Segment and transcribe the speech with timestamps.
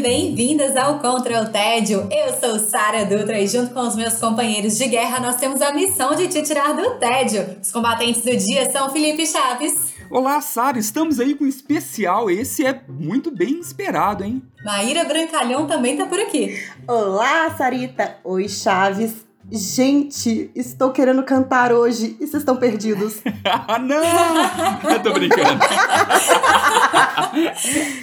[0.00, 2.08] Bem-vindas ao Contra o Tédio.
[2.10, 5.74] Eu sou Sara Dutra e junto com os meus companheiros de guerra nós temos a
[5.74, 7.58] missão de te tirar do tédio.
[7.60, 9.92] Os combatentes do dia são Felipe Chaves.
[10.10, 12.30] Olá, Sara, estamos aí com um especial.
[12.30, 14.42] Esse é muito bem esperado, hein?
[14.64, 16.58] Maíra Brancalhão também tá por aqui.
[16.88, 18.16] Olá, Sarita.
[18.24, 19.28] Oi, Chaves.
[19.52, 23.20] Gente, estou querendo cantar hoje e vocês estão perdidos.
[23.82, 24.00] não!
[24.94, 25.60] Eu tô brincando.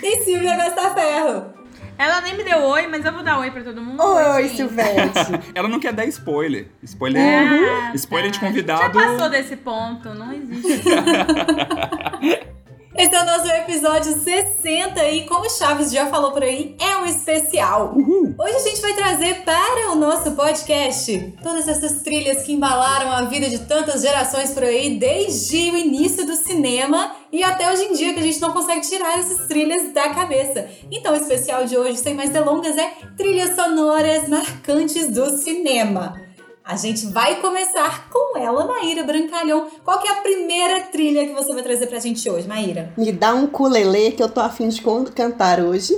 [0.04, 1.58] e Silvia Gostaferro.
[1.98, 4.02] Ela nem me deu oi, mas eu vou dar oi pra todo mundo.
[4.02, 5.20] Oi, Silvete.
[5.56, 6.68] Ela não quer dar spoiler.
[6.84, 8.34] Spoiler, é, spoiler tá.
[8.34, 8.82] de convidado.
[8.82, 10.90] Já passou desse ponto, não existe.
[12.98, 16.98] Esse é o nosso episódio 60 e como o Chaves já falou por aí, é
[16.98, 17.94] um especial.
[17.96, 18.34] Uhul.
[18.40, 23.22] Hoje a gente vai trazer para o nosso podcast todas essas trilhas que embalaram a
[23.26, 27.94] vida de tantas gerações por aí, desde o início do cinema e até hoje em
[27.94, 30.68] dia que a gente não consegue tirar essas trilhas da cabeça.
[30.90, 36.27] Então o especial de hoje, sem mais delongas, é trilhas sonoras marcantes do cinema.
[36.68, 39.72] A gente vai começar com ela, Maíra Brancalhão.
[39.86, 42.92] Qual que é a primeira trilha que você vai trazer pra gente hoje, Maíra?
[42.98, 44.82] Me dá um culelê que eu tô afim de
[45.16, 45.98] cantar hoje.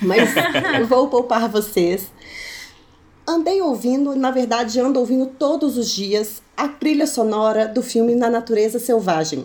[0.00, 0.30] Mas
[0.78, 2.12] eu vou poupar vocês.
[3.26, 8.30] Andei ouvindo, na verdade ando ouvindo todos os dias, a trilha sonora do filme Na
[8.30, 9.44] Natureza Selvagem.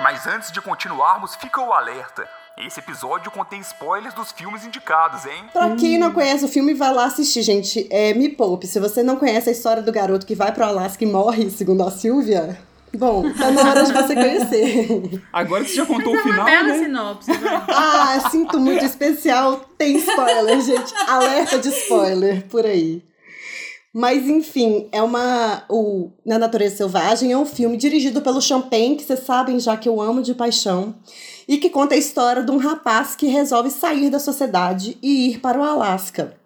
[0.00, 2.26] Mas antes de continuarmos, fica o alerta.
[2.66, 5.44] Esse episódio contém spoilers dos filmes indicados, hein?
[5.52, 7.86] Pra quem não conhece o filme, vai lá assistir, gente.
[7.88, 8.66] É, me poupe.
[8.66, 11.84] Se você não conhece a história do garoto que vai pro Alasca e morre, segundo
[11.84, 12.58] a Silvia,
[12.96, 15.22] Bom, tá na hora de você conhecer.
[15.32, 16.84] Agora que você já contou Mas o final, é uma bela né?
[16.84, 17.30] sinopse.
[17.30, 17.64] Né?
[17.68, 19.60] Ah, sinto muito especial.
[19.76, 20.92] Tem spoiler, gente.
[21.06, 23.04] Alerta de spoiler por aí.
[23.92, 25.64] Mas enfim, é uma.
[25.68, 29.88] O Na Natureza Selvagem é um filme dirigido pelo Champagne, que vocês sabem já que
[29.88, 30.94] eu amo de paixão
[31.48, 35.40] e que conta a história de um rapaz que resolve sair da sociedade e ir
[35.40, 36.36] para o Alasca.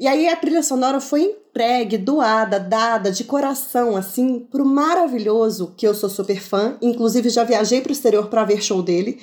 [0.00, 5.86] E aí a trilha sonora foi entregue, doada, dada de coração, assim, pro maravilhoso, que
[5.86, 9.20] eu sou super fã, inclusive já viajei pro exterior para ver show dele,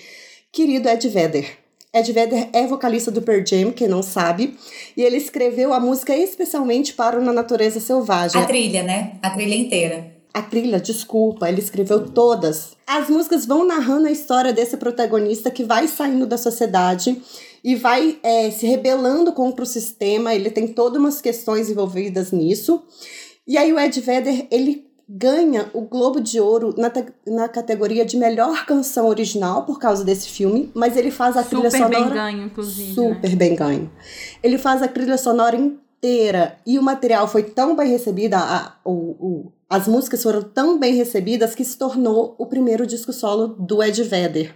[0.51, 1.57] querido Ed Vedder.
[1.93, 4.57] Ed Vedder é vocalista do Pearl Jam, quem não sabe,
[4.97, 8.41] e ele escreveu a música especialmente para Na Natureza Selvagem.
[8.41, 9.13] A trilha, né?
[9.21, 12.75] A trilha inteira a trilha, desculpa, ele escreveu todas.
[12.85, 17.21] As músicas vão narrando a história desse protagonista que vai saindo da sociedade
[17.63, 20.35] e vai é, se rebelando contra o sistema.
[20.35, 22.83] Ele tem todas umas questões envolvidas nisso.
[23.47, 26.91] E aí o Ed Vedder, ele ganha o Globo de Ouro na,
[27.25, 31.61] na categoria de melhor canção original por causa desse filme, mas ele faz a super
[31.61, 32.93] trilha sonora bem ganho, inclusive.
[32.93, 33.35] Super né?
[33.37, 33.91] bem ganho.
[34.43, 35.55] Ele faz a trilha sonora
[35.97, 40.41] inteira e o material foi tão bem recebido, a, a, o, o, as músicas foram
[40.41, 44.53] tão bem recebidas que se tornou o primeiro disco solo do Ed Vedder.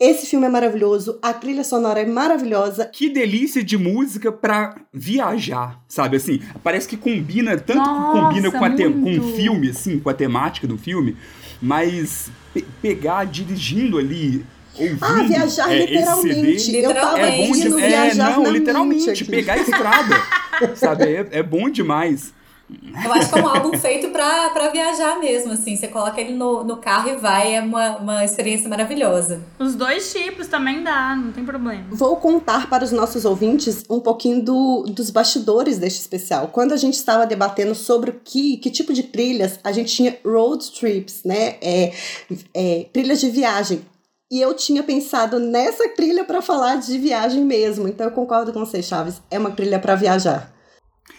[0.00, 2.86] Esse filme é maravilhoso, a trilha sonora é maravilhosa.
[2.86, 6.16] Que delícia de música pra viajar, sabe?
[6.16, 9.98] Assim, parece que combina, tanto Nossa, que combina com, a te, com o filme, assim,
[9.98, 11.16] com a temática do filme,
[11.60, 14.46] mas pe pegar dirigindo ali.
[14.78, 16.60] Ouvindo, Ah, viajar é, literalmente.
[16.60, 19.30] CD, Eu tava é bom de, é, viajar não, na literalmente, mente aqui.
[19.30, 20.22] pegar a estrada,
[20.76, 21.04] sabe?
[21.04, 22.32] É, é bom demais.
[23.02, 25.74] Eu acho que é um álbum feito pra, pra viajar mesmo, assim.
[25.74, 29.40] Você coloca ele no, no carro e vai, é uma, uma experiência maravilhosa.
[29.58, 31.84] Os dois tipos também dá, não tem problema.
[31.90, 36.48] Vou contar para os nossos ouvintes um pouquinho do, dos bastidores deste especial.
[36.48, 40.18] Quando a gente estava debatendo sobre o que, que tipo de trilhas, a gente tinha
[40.22, 41.54] road trips, né?
[41.62, 41.92] É,
[42.52, 43.80] é, trilhas de viagem.
[44.30, 47.88] E eu tinha pensado nessa trilha para falar de viagem mesmo.
[47.88, 49.22] Então eu concordo com você, Chaves.
[49.30, 50.52] É uma trilha para viajar.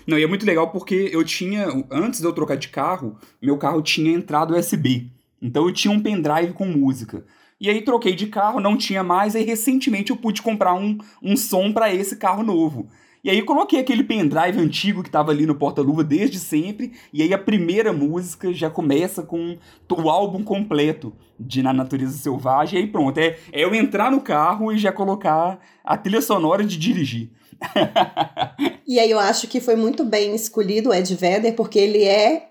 [0.06, 3.58] Não, e é muito legal porque eu tinha, antes de eu trocar de carro, meu
[3.58, 5.12] carro tinha entrada USB.
[5.42, 7.26] Então eu tinha um pendrive com música.
[7.60, 11.36] E aí troquei de carro, não tinha mais, aí recentemente eu pude comprar um, um
[11.36, 12.90] som para esse carro novo.
[13.24, 17.34] E aí coloquei aquele pendrive antigo que tava ali no porta-luva desde sempre, e aí
[17.34, 19.58] a primeira música já começa com
[19.92, 24.22] o álbum completo de Na Natureza Selvagem, e aí pronto, é, é eu entrar no
[24.22, 27.30] carro e já colocar a trilha sonora de dirigir.
[28.90, 32.50] E aí eu acho que foi muito bem escolhido o Ed Vedder, porque ele é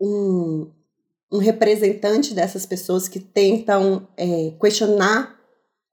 [0.00, 0.70] um,
[1.32, 5.41] um representante dessas pessoas que tentam é, questionar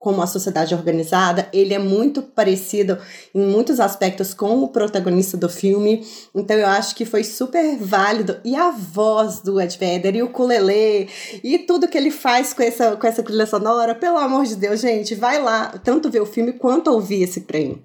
[0.00, 2.96] como a sociedade organizada, ele é muito parecido
[3.34, 6.02] em muitos aspectos com o protagonista do filme.
[6.34, 8.40] Então eu acho que foi super válido.
[8.42, 11.06] E a voz do Ed Vedder e o ukulele
[11.44, 14.80] e tudo que ele faz com essa, com essa trilha sonora, pelo amor de Deus,
[14.80, 17.82] gente, vai lá, tanto ver o filme quanto ouvir esse prêmio.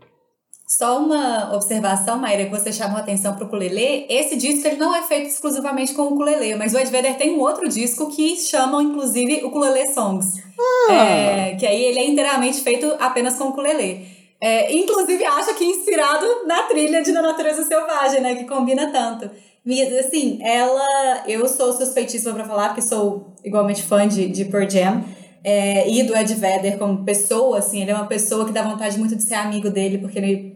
[0.68, 4.08] Só uma observação, Maíra, que você chamou a atenção pro ukulele.
[4.10, 7.36] Esse disco ele não é feito exclusivamente com o ukulele, mas o Ed Vedder tem
[7.36, 10.44] um outro disco que chamam, inclusive, Ukulele Songs.
[10.90, 10.94] Ah.
[10.94, 14.08] É, que aí ele é inteiramente feito apenas com o ukulele.
[14.42, 18.36] É, inclusive, acho que inspirado na trilha de Na Natureza Selvagem, né?
[18.36, 19.30] Que combina tanto.
[19.66, 21.24] E, assim, ela...
[21.28, 25.04] Eu sou suspeitíssima pra falar, porque sou igualmente fã de, de Pearl Jam.
[25.44, 28.98] É, e do Ed Vedder como pessoa, assim, ele é uma pessoa que dá vontade
[28.98, 30.55] muito de ser amigo dele, porque ele,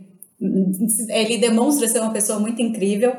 [1.10, 3.14] ele demonstra ser uma pessoa muito incrível.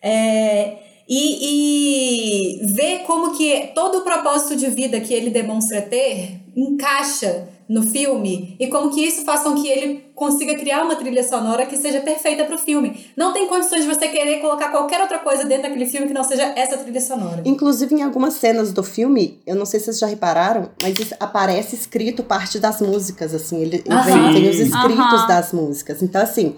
[0.00, 0.78] É,
[1.08, 7.48] e, e ver como que todo o propósito de vida que ele demonstra ter encaixa
[7.72, 11.64] no filme e como que isso faz com que ele consiga criar uma trilha sonora
[11.64, 13.06] que seja perfeita para o filme.
[13.16, 16.22] Não tem condições de você querer colocar qualquer outra coisa dentro daquele filme que não
[16.22, 17.40] seja essa trilha sonora.
[17.46, 21.74] Inclusive, em algumas cenas do filme, eu não sei se vocês já repararam, mas aparece
[21.74, 24.04] escrito parte das músicas, assim, ele, ele Aham.
[24.04, 25.26] vem, vem os escritos Aham.
[25.26, 26.02] das músicas.
[26.02, 26.54] Então, assim,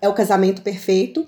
[0.00, 1.26] é o casamento perfeito.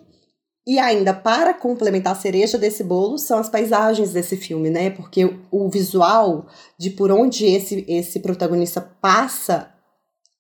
[0.66, 4.90] E ainda, para complementar a cereja desse bolo, são as paisagens desse filme, né?
[4.90, 6.46] Porque o- o visual
[6.76, 9.70] de por onde esse, esse protagonista passa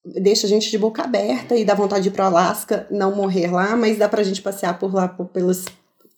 [0.04, 3.48] deixa a gente de boca aberta e dá vontade de ir pro Alasca, não morrer
[3.52, 5.64] lá, mas dá pra gente passear por lá, por, pelas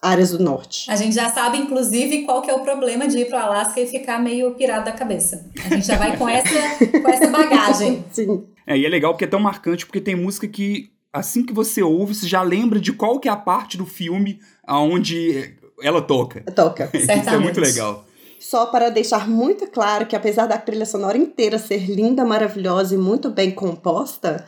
[0.00, 0.90] áreas do norte.
[0.90, 3.86] A gente já sabe, inclusive, qual que é o problema de ir pro Alasca e
[3.86, 5.46] ficar meio pirado da cabeça.
[5.64, 8.04] A gente já vai com essa, com essa bagagem.
[8.12, 8.46] Sim.
[8.66, 11.82] É, e é legal porque é tão marcante, porque tem música que, assim que você
[11.82, 16.40] ouve, você já lembra de qual que é a parte do filme aonde ela toca.
[16.52, 16.90] Toca.
[16.94, 17.42] Isso é Certamente.
[17.42, 18.04] muito legal.
[18.38, 22.98] Só para deixar muito claro que apesar da trilha sonora inteira ser linda, maravilhosa e
[22.98, 24.46] muito bem composta,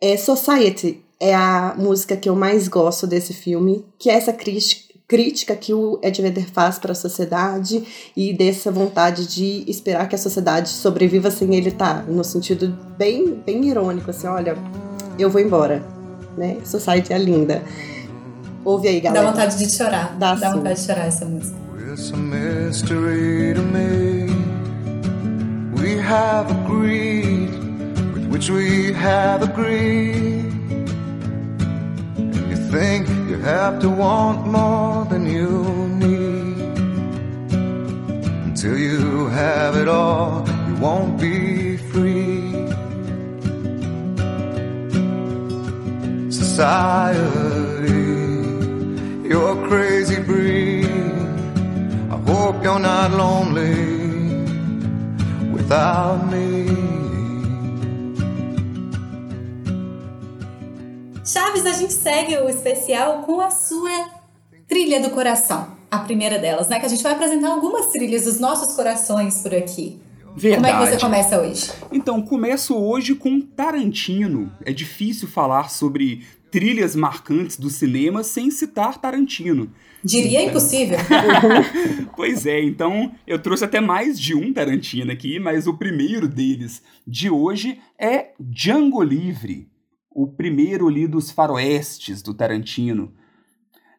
[0.00, 5.56] é Society é a música que eu mais gosto desse filme, que é essa crítica
[5.56, 7.82] que o Ed Vedder faz para a sociedade
[8.14, 12.68] e dessa vontade de esperar que a sociedade sobreviva sem ele estar, no sentido
[12.98, 14.54] bem bem irônico, assim, olha,
[15.18, 15.82] eu vou embora,
[16.36, 16.58] né?
[16.64, 17.62] Society é linda.
[18.64, 19.30] Ouve aí, Dá galera.
[19.32, 20.16] vontade de chorar.
[20.18, 21.56] Dá Dá vontade de chorar essa música.
[21.92, 24.26] It's a mystery to me.
[25.80, 27.50] We have agreed
[28.14, 30.52] with which we have agreed.
[32.16, 36.78] And you think you have to want more than you need.
[38.46, 42.13] Until you have it all, you won't be free.
[46.54, 47.90] Society,
[49.28, 50.86] you're a crazy breed.
[50.86, 54.46] I hope you're not lonely
[55.52, 56.66] without me.
[61.24, 64.10] Chaves, a gente segue o especial com a sua
[64.68, 65.66] trilha do coração.
[65.90, 66.78] A primeira delas, né?
[66.78, 70.00] Que a gente vai apresentar algumas trilhas dos nossos corações por aqui.
[70.36, 70.72] Verdade.
[70.72, 71.72] Como é que você começa hoje?
[71.90, 74.52] Então, começo hoje com Tarantino.
[74.64, 76.24] É difícil falar sobre
[76.54, 79.72] trilhas marcantes do cinema sem citar Tarantino.
[80.04, 80.96] Diria impossível.
[82.14, 86.80] Pois é, então eu trouxe até mais de um Tarantino aqui, mas o primeiro deles
[87.04, 89.68] de hoje é Django Livre,
[90.08, 93.12] o primeiro ali dos faroestes do Tarantino.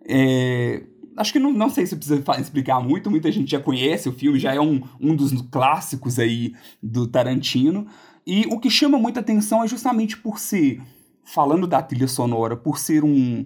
[0.08, 0.84] É,
[1.18, 4.39] acho que não, não sei se precisa explicar muito, muita gente já conhece o filme,
[4.39, 7.86] já é um, um dos clássicos aí do Tarantino.
[8.25, 10.82] E o que chama muita atenção é justamente por ser,
[11.25, 13.46] falando da trilha sonora, por ser um,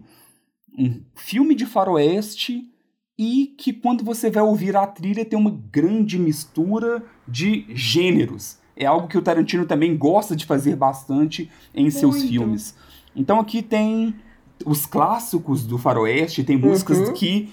[0.78, 2.70] um filme de faroeste
[3.18, 8.58] e que quando você vai ouvir a trilha tem uma grande mistura de gêneros.
[8.76, 12.30] É algo que o Tarantino também gosta de fazer bastante em seus Muito.
[12.30, 12.76] filmes.
[13.16, 14.16] Então aqui tem
[14.66, 17.14] os clássicos do faroeste, tem músicas Uhum.
[17.14, 17.50] que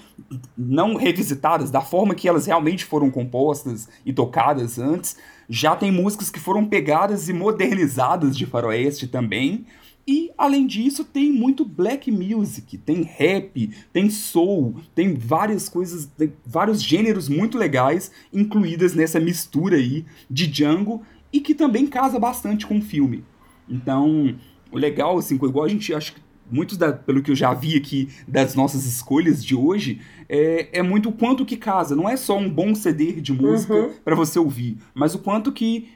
[0.57, 5.17] não revisitadas da forma que elas realmente foram compostas e tocadas antes.
[5.49, 9.65] Já tem músicas que foram pegadas e modernizadas de faroeste também.
[10.07, 16.31] E, além disso, tem muito black music, tem rap, tem soul, tem várias coisas, tem
[16.45, 21.01] vários gêneros muito legais incluídas nessa mistura aí de Django
[21.33, 23.25] e que também casa bastante com o filme.
[23.67, 24.33] Então,
[24.71, 27.75] o legal, assim, igual a gente acho que muitos da, pelo que eu já vi
[27.75, 29.99] aqui das nossas escolhas de hoje,
[30.29, 31.97] é, é muito o quanto que casa.
[31.97, 33.91] Não é só um bom CD de música Uhum.
[34.05, 35.89] para você ouvir, mas o quanto que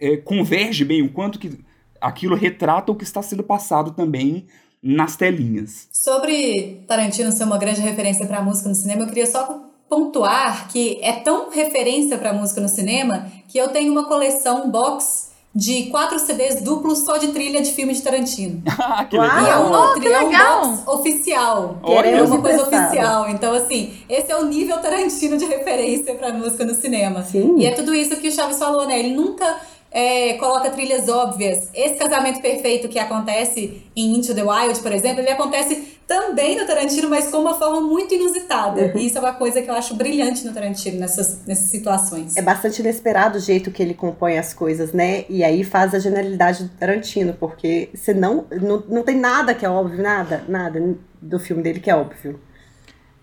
[0.00, 1.58] é, converge bem, o quanto que
[2.00, 4.46] aquilo retrata o que está sendo passado também
[4.82, 5.88] nas telinhas.
[5.92, 10.98] Sobre Tarantino ser uma grande referência para música no cinema, eu queria só pontuar que
[11.02, 16.18] é tão referência para música no cinema que eu tenho uma coleção box de quatro
[16.20, 18.62] CDs duplos só de trilha de filme de Tarantino.
[18.78, 19.26] Ah, que Uau!
[19.26, 19.66] E é legal.
[19.66, 20.60] uma Oh, trilha, um legal!
[20.68, 21.78] box oficial.
[21.82, 22.08] Olha.
[22.08, 23.28] É uma coisa oficial.
[23.30, 27.22] Então, assim, esse é o nível Tarantino de referência pra música no cinema.
[27.22, 27.56] Sim.
[27.58, 28.98] E é tudo isso que o Chaves falou, né?
[28.98, 29.58] Ele nunca
[29.90, 31.68] é, coloca trilhas óbvias.
[31.74, 36.66] Esse casamento perfeito que acontece em Into the Wild, por exemplo, ele acontece também no
[36.66, 38.92] Tarantino, mas com uma forma muito inusitada.
[38.94, 42.36] E isso é uma coisa que eu acho brilhante no Tarantino, nessas, nessas situações.
[42.36, 45.24] É bastante inesperado o jeito que ele compõe as coisas, né?
[45.28, 49.68] E aí faz a genialidade do Tarantino, porque senão não, não tem nada que é
[49.68, 52.40] óbvio, nada, nada do filme dele que é óbvio.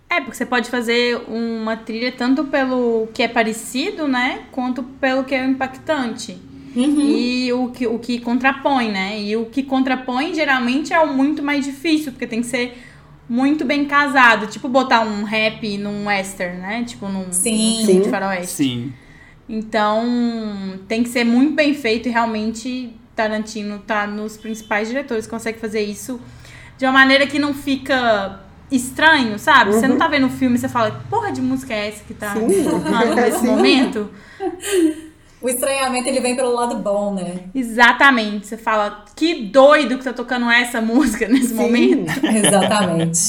[0.08, 4.46] É, porque você pode fazer uma trilha tanto pelo que é parecido, né?
[4.52, 6.40] Quanto pelo que é impactante.
[6.76, 7.02] Uhum.
[7.02, 9.22] E o que, o que contrapõe, né?
[9.22, 12.78] E o que contrapõe geralmente é o muito mais difícil, porque tem que ser
[13.30, 14.48] muito bem casado.
[14.48, 16.84] Tipo botar um rap num western, né?
[16.84, 17.52] Tipo num, Sim.
[17.52, 18.12] num filme de Sim.
[18.12, 18.48] faroeste.
[18.54, 18.94] Sim.
[19.48, 20.04] Então,
[20.88, 25.82] tem que ser muito bem feito e realmente Tarantino tá nos principais diretores, consegue fazer
[25.82, 26.20] isso
[26.78, 28.42] de uma maneira que não fica
[28.72, 29.72] estranho, sabe?
[29.72, 32.14] Você não tá vendo o filme e você fala, porra de música é essa que
[32.14, 32.64] tá Sim.
[32.64, 34.10] tocando nesse momento?
[35.46, 37.42] O estranhamento ele vem pelo lado bom, né?
[37.54, 38.48] Exatamente.
[38.48, 41.54] Você fala, que doido que tá tocando essa música nesse Sim.
[41.54, 42.12] momento.
[42.26, 43.20] Exatamente.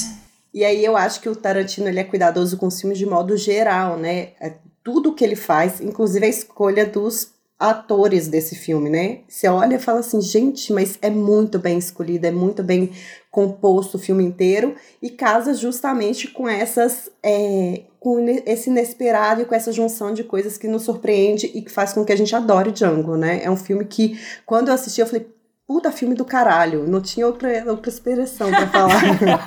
[0.51, 3.37] E aí eu acho que o Tarantino ele é cuidadoso com os filmes de modo
[3.37, 4.29] geral, né?
[4.41, 9.19] É tudo que ele faz, inclusive a escolha dos atores desse filme, né?
[9.27, 12.89] Você olha e fala assim, gente, mas é muito bem escolhido, é muito bem
[13.29, 19.53] composto o filme inteiro e casa justamente com essas é, com esse inesperado e com
[19.53, 22.71] essa junção de coisas que nos surpreende e que faz com que a gente adore
[22.71, 23.43] Django, né?
[23.43, 25.27] É um filme que quando eu assisti eu falei
[25.67, 29.01] Puta filme do caralho, não tinha outra, outra expressão pra falar.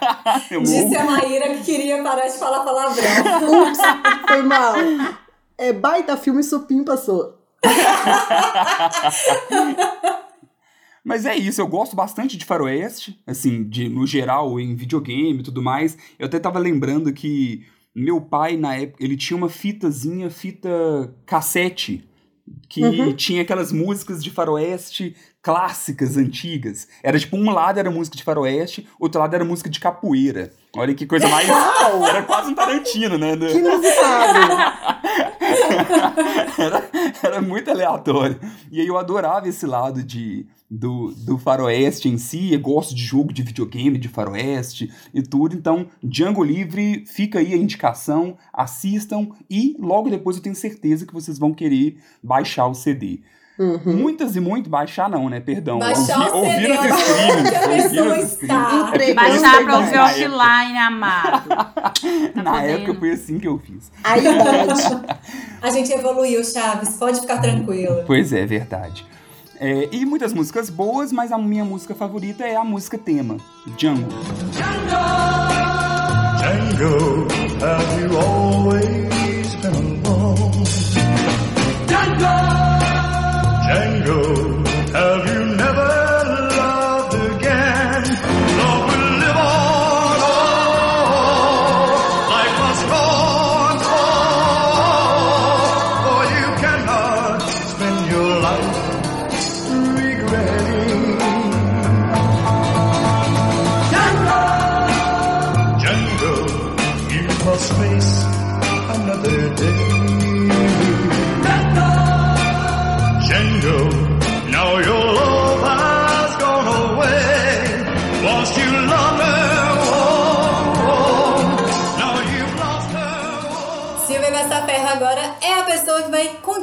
[0.62, 3.62] Disse a Maíra que queria parar de falar palavrão.
[3.62, 3.78] Ups,
[4.28, 4.74] foi mal.
[5.56, 7.38] É baita filme, Supim passou.
[11.02, 15.42] Mas é isso, eu gosto bastante de faroeste, assim, de, no geral, em videogame e
[15.42, 15.96] tudo mais.
[16.18, 17.64] Eu até tava lembrando que
[17.94, 20.68] meu pai, na época, ele tinha uma fitazinha, fita
[21.26, 22.06] cassete,
[22.68, 23.12] que Uhum.
[23.14, 26.86] tinha aquelas músicas de faroeste clássicas, antigas.
[27.02, 30.52] Era tipo, um lado era música de faroeste, outro lado era música de capoeira.
[30.76, 31.48] Olha que coisa mais...
[32.08, 33.36] Era quase um Tarantino, né?
[33.36, 34.38] Que inusitado.
[36.58, 36.90] era,
[37.22, 38.38] era muito aleatório.
[38.70, 42.52] E aí eu adorava esse lado de, do, do faroeste em si.
[42.54, 45.56] Eu gosto de jogo de videogame, de faroeste e tudo.
[45.56, 48.36] Então, Django Livre, fica aí a indicação.
[48.52, 53.20] Assistam e logo depois eu tenho certeza que vocês vão querer baixar o CD.
[53.58, 53.94] Uhum.
[53.94, 55.38] Muitas e muito, baixar não, né?
[55.38, 55.78] Perdão.
[55.80, 58.52] Baixar o Ouvi- CD, ouvir os streams.
[58.92, 61.48] ouvir Baixar pra ouvir offline, amado.
[62.34, 62.66] Na podendo.
[62.68, 63.92] época foi assim que eu fiz.
[64.02, 64.82] A idade.
[65.60, 66.96] A gente evoluiu, Chaves.
[66.96, 68.02] Pode ficar tranquilo.
[68.06, 69.04] Pois é, verdade.
[69.62, 73.36] É, e muitas músicas boas, mas a minha música favorita é a música tema,
[73.76, 74.08] Django.
[76.38, 77.28] Django,
[77.62, 80.64] have you always been alone?
[81.86, 82.24] Django,
[83.68, 84.39] have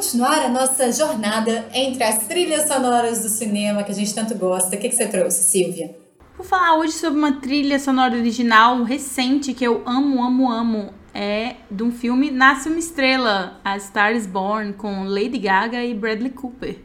[0.08, 4.74] continuar a nossa jornada entre as trilhas sonoras do cinema que a gente tanto gosta.
[4.74, 5.94] O que, que você trouxe, Silvia?
[6.34, 10.94] Vou falar hoje sobre uma trilha sonora original recente que eu amo, amo, amo.
[11.12, 15.92] É de um filme Nasce uma Estrela, A Star is Born, com Lady Gaga e
[15.92, 16.78] Bradley Cooper.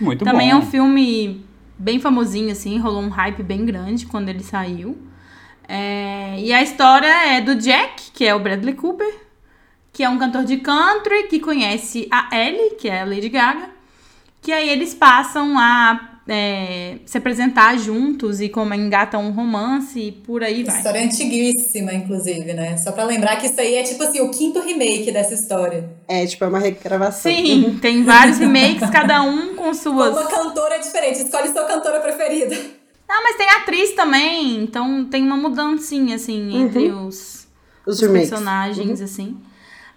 [0.00, 0.54] Muito Também bom.
[0.54, 1.44] é um filme
[1.76, 4.96] bem famosinho, assim, rolou um hype bem grande quando ele saiu.
[5.66, 9.27] É, e a história é do Jack, que é o Bradley Cooper,
[9.98, 13.68] que é um cantor de country que conhece a Ellie, que é a Lady Gaga,
[14.40, 20.12] que aí eles passam a é, se apresentar juntos e como engatam um romance e
[20.12, 20.76] por aí vai.
[20.76, 22.76] História antiguíssima, inclusive, né?
[22.76, 25.90] Só pra lembrar que isso aí é tipo assim, o quinto remake dessa história.
[26.06, 27.32] É, tipo, é uma regravação.
[27.32, 30.16] Sim, tem vários remakes, cada um com suas.
[30.16, 32.56] Uma cantora diferente, escolhe sua cantora preferida.
[33.08, 37.48] Ah, mas tem atriz também, então tem uma mudancinha, assim, entre os,
[37.84, 38.30] Os os remakes.
[38.30, 39.36] personagens, assim.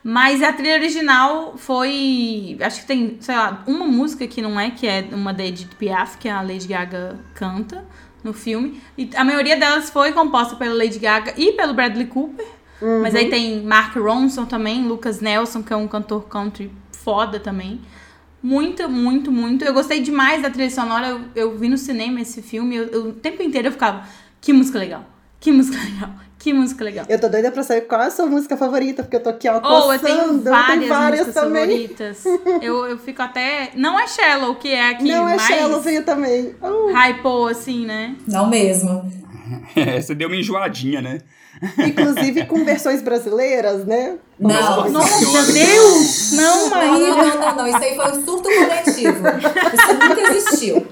[0.04, 2.58] Mas a trilha original foi.
[2.62, 5.76] Acho que tem, sei lá, uma música que não é, que é uma da Edith
[5.78, 7.86] Piaf, que a Lady Gaga canta
[8.24, 8.82] no filme.
[8.98, 12.46] E a maioria delas foi composta pela Lady Gaga e pelo Bradley Cooper.
[13.04, 17.80] Mas aí tem Mark Ronson também, Lucas Nelson, que é um cantor country foda também.
[18.42, 19.64] Muito, muito, muito.
[19.64, 21.10] Eu gostei demais da trilha sonora.
[21.10, 22.76] Eu, eu vi no cinema esse filme.
[22.76, 24.04] Eu, eu- o tempo inteiro eu ficava,
[24.42, 25.06] que música legal,
[25.40, 26.10] que música legal,
[26.42, 27.06] que música legal.
[27.08, 29.48] Eu tô doida pra saber qual é a sua música favorita, porque eu tô aqui,
[29.48, 30.00] ó, eu coçando.
[30.00, 31.88] tenho várias, tenho várias músicas também.
[31.88, 32.24] favoritas.
[32.62, 33.72] Eu, eu fico até.
[33.76, 36.56] Não é Shallow, que é aqui Não é mais Shallow, venho também.
[36.62, 36.92] Oh.
[36.94, 38.16] hypou, assim, né?
[38.28, 39.12] Não mesmo.
[40.02, 41.20] Você deu uma enjoadinha, né?
[41.78, 44.18] Inclusive com versões brasileiras, né?
[44.40, 44.90] Não.
[44.90, 45.52] Nossa Senhora.
[45.52, 46.32] Deus!
[46.32, 47.68] Não, não, não, não, não.
[47.68, 49.28] Isso aí foi um surto coletivo.
[49.28, 50.88] Isso nunca existiu.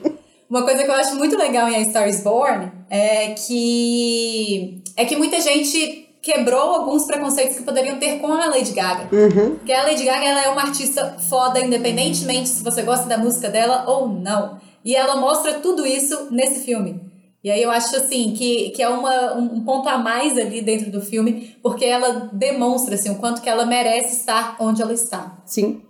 [0.49, 5.05] Uma coisa que eu acho muito legal em A Star is Born é que é
[5.05, 9.07] que muita gente quebrou alguns preconceitos que poderiam ter com a Lady Gaga.
[9.15, 9.55] Uhum.
[9.55, 13.49] Porque a Lady Gaga ela é uma artista foda, independentemente se você gosta da música
[13.49, 14.59] dela ou não.
[14.83, 17.01] E ela mostra tudo isso nesse filme.
[17.41, 20.91] E aí eu acho assim que, que é uma, um ponto a mais ali dentro
[20.91, 25.41] do filme, porque ela demonstra assim, o quanto que ela merece estar onde ela está.
[25.45, 25.81] Sim.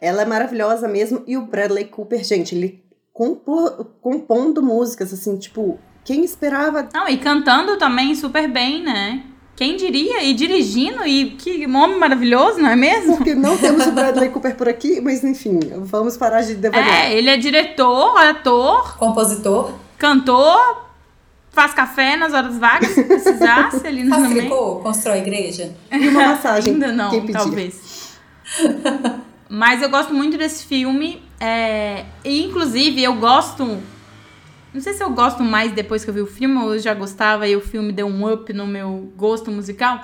[0.00, 1.22] Ela é maravilhosa mesmo.
[1.26, 2.82] E o Bradley Cooper, gente, ele
[3.12, 6.88] compo- compondo músicas, assim, tipo, quem esperava.
[6.94, 9.22] Não, e cantando também super bem, né?
[9.56, 10.22] Quem diria?
[10.22, 13.16] E dirigindo, e que homem maravilhoso, não é mesmo?
[13.16, 16.86] Porque não temos o Bradley Cooper por aqui, mas enfim, vamos parar de devagar.
[16.86, 20.86] É, ele é diretor, ator, Compositor, cantor,
[21.50, 25.74] faz café nas horas vagas, se precisasse ali no faz tricô, constrói igreja.
[25.90, 26.74] E uma massagem.
[26.74, 28.14] Ainda não, talvez.
[29.48, 31.22] Mas eu gosto muito desse filme.
[31.40, 33.78] é, E inclusive eu gosto.
[34.74, 36.92] Não sei se eu gosto mais depois que eu vi o filme, ou eu já
[36.94, 40.00] gostava e o filme deu um up no meu gosto musical.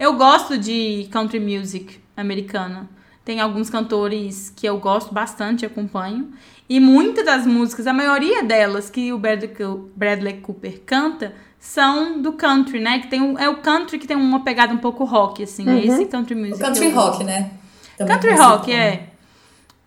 [0.00, 2.88] Eu gosto de country music americana.
[3.24, 6.30] Tem alguns cantores que eu gosto bastante, acompanho.
[6.68, 12.20] E muitas das músicas, a maioria delas que o Bradley, Co- Bradley Cooper canta, são
[12.20, 12.98] do country, né?
[13.00, 15.68] Que tem um, é o country que tem uma pegada um pouco rock, assim.
[15.68, 16.56] É esse country music.
[16.56, 17.50] O country rock, né?
[17.96, 19.08] Também Country rock, é.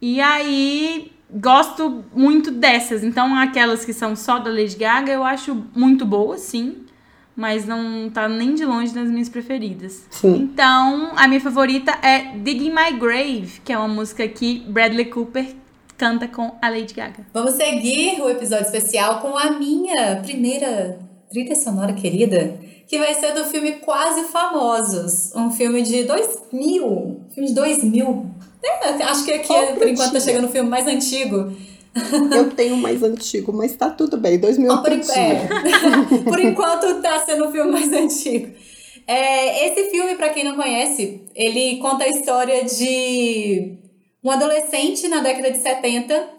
[0.01, 3.03] E aí, gosto muito dessas.
[3.03, 6.77] Então, aquelas que são só da Lady Gaga, eu acho muito boas, sim.
[7.35, 10.07] Mas não tá nem de longe nas minhas preferidas.
[10.09, 10.49] Sim.
[10.51, 15.55] Então, a minha favorita é Digging My Grave, que é uma música que Bradley Cooper
[15.95, 17.25] canta com a Lady Gaga.
[17.33, 22.57] Vamos seguir o episódio especial com a minha primeira trilha sonora querida,
[22.88, 28.26] que vai ser do filme Quase Famosos, um filme de 2000, filme de 2000.
[28.63, 31.52] É, acho que aqui, Oh, por enquanto, tá chegando o filme mais antigo.
[32.36, 34.38] Eu tenho um mais antigo, mas tá tudo bem.
[34.39, 35.15] 2000 Ó, por, en- putinha.
[35.19, 36.23] é.
[36.30, 38.54] Por enquanto tá sendo o filme mais antigo.
[39.08, 43.78] É, esse filme, pra quem não conhece, ele conta a história de
[44.23, 46.30] um adolescente na década de 70.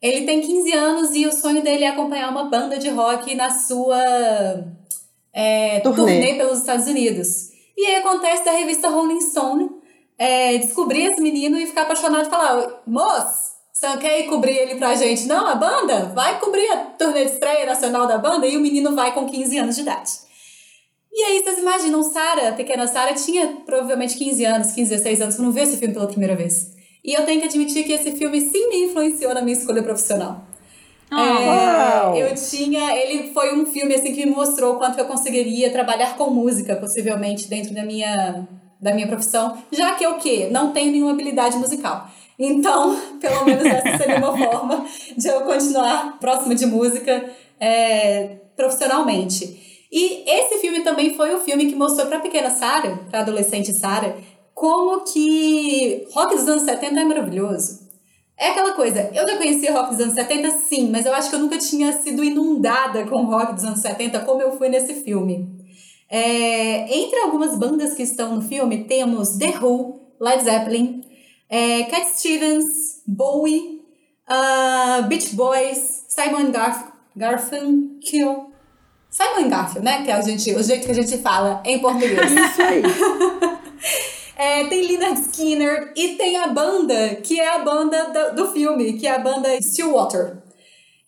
[0.00, 3.50] Ele tem 15 anos e o sonho dele é acompanhar uma banda de rock na
[3.50, 3.98] sua
[5.32, 5.96] é, Turnê.
[5.96, 6.34] turnê.
[6.34, 7.50] pelos Estados Unidos.
[7.76, 9.70] E aí acontece da revista Rolling Stone
[10.18, 14.56] é, descobrir esse menino e ficar apaixonado e falar: Moço, você não quer ir cobrir
[14.56, 15.26] ele pra gente?
[15.26, 16.06] Não, a banda?
[16.06, 19.58] Vai cobrir a turnê de estreia nacional da banda e o menino vai com 15
[19.58, 20.10] anos de idade.
[21.12, 25.36] E aí vocês imaginam, Sarah, a pequena Sarah, tinha provavelmente 15 anos, 15, 16 anos,
[25.36, 26.72] quando viu esse filme pela primeira vez.
[27.04, 30.47] E eu tenho que admitir que esse filme sim me influenciou na minha escolha profissional.
[31.10, 32.96] Ah, É, eu tinha.
[32.96, 37.48] Ele foi um filme assim que me mostrou quanto eu conseguiria trabalhar com música, possivelmente,
[37.48, 38.46] dentro da minha,
[38.80, 40.48] da minha profissão, já que eu o quê?
[40.50, 42.08] Não tenho nenhuma habilidade musical.
[42.38, 44.84] Então, pelo menos essa seria uma forma
[45.16, 49.86] de eu continuar próxima de música é, profissionalmente.
[49.90, 54.14] E esse filme também foi o filme que mostrou pra pequena Sarah, pra adolescente Sarah,
[54.54, 57.87] como que rock dos anos 70 é maravilhoso.
[58.38, 61.34] É aquela coisa, eu já conhecia rock dos anos 70, sim, mas eu acho que
[61.34, 65.58] eu nunca tinha sido inundada com rock dos anos 70 como eu fui nesse filme.
[66.08, 71.02] É, entre algumas bandas que estão no filme, temos The Who, Led Zeppelin,
[71.50, 73.82] é, Cat Stevens, Bowie,
[74.28, 76.84] ah, Beach Boys, Simon Garf
[77.16, 78.52] Garfunkel.
[79.10, 80.04] Simon Garfunkel, né?
[80.04, 82.30] Que é a gente, o jeito que a gente fala em português.
[82.30, 82.82] Isso aí.
[84.38, 88.92] É, tem Leonard Skinner e tem a banda, que é a banda do, do filme,
[88.94, 90.38] que é a banda Stillwater.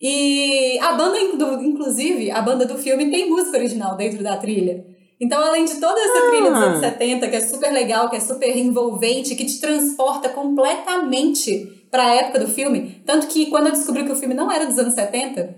[0.01, 4.85] E a banda, inclu- inclusive, a banda do filme tem música original dentro da trilha.
[5.21, 6.65] Então, além de toda essa trilha dos Ah.
[6.67, 12.05] anos 70, que é super legal, que é super envolvente, que te transporta completamente para
[12.07, 13.03] a época do filme.
[13.05, 15.55] Tanto que quando eu descobri que o filme não era dos anos 70,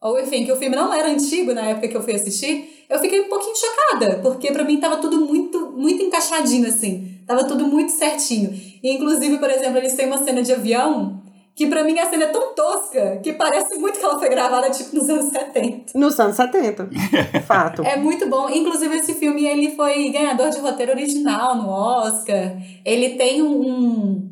[0.00, 2.98] ou enfim, que o filme não era antigo na época que eu fui assistir, eu
[2.98, 7.20] fiquei um pouquinho chocada, porque pra mim tava tudo muito muito encaixadinho, assim.
[7.26, 8.52] Tava tudo muito certinho.
[8.82, 11.22] E, inclusive, por exemplo, eles têm uma cena de avião
[11.54, 14.70] que pra mim a cena é tão tosca que parece muito que ela foi gravada,
[14.70, 15.98] tipo, nos anos 70.
[15.98, 16.88] Nos anos 70.
[17.46, 17.82] Fato.
[17.82, 18.48] É muito bom.
[18.48, 22.56] Inclusive, esse filme, ele foi ganhador de roteiro original no Oscar.
[22.84, 24.28] Ele tem um,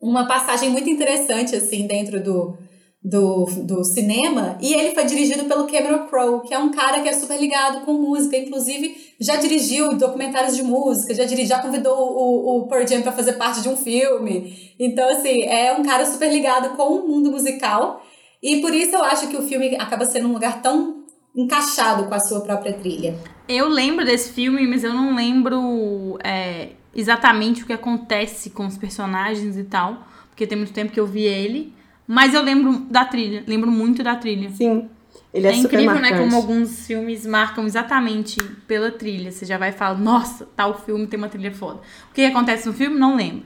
[0.00, 2.56] uma passagem muito interessante, assim, dentro do,
[3.04, 4.56] do, do cinema.
[4.60, 7.84] E ele foi dirigido pelo Cameron Crowe, que é um cara que é super ligado
[7.84, 8.36] com música.
[8.36, 13.12] Inclusive, já dirigiu documentários de música, já, dirigiu, já convidou o, o Pearl Jam pra
[13.12, 14.72] fazer parte de um filme.
[14.78, 18.04] Então, assim, é um cara super ligado com o mundo musical.
[18.40, 21.02] E por isso eu acho que o filme acaba sendo um lugar tão
[21.34, 23.16] encaixado com a sua própria trilha.
[23.48, 28.76] Eu lembro desse filme, mas eu não lembro é, exatamente o que acontece com os
[28.78, 30.06] personagens e tal.
[30.28, 31.72] Porque tem muito tempo que eu vi ele.
[32.14, 34.50] Mas eu lembro da trilha, lembro muito da trilha.
[34.50, 34.90] Sim.
[35.32, 36.12] Ele é, É, incrível, marcante.
[36.12, 36.18] né?
[36.18, 38.36] Como alguns filmes marcam exatamente
[38.68, 39.32] pela trilha.
[39.32, 41.80] Você já vai falar, nossa, tal filme tem uma trilha foda.
[42.10, 43.44] O que acontece no filme, não lembro.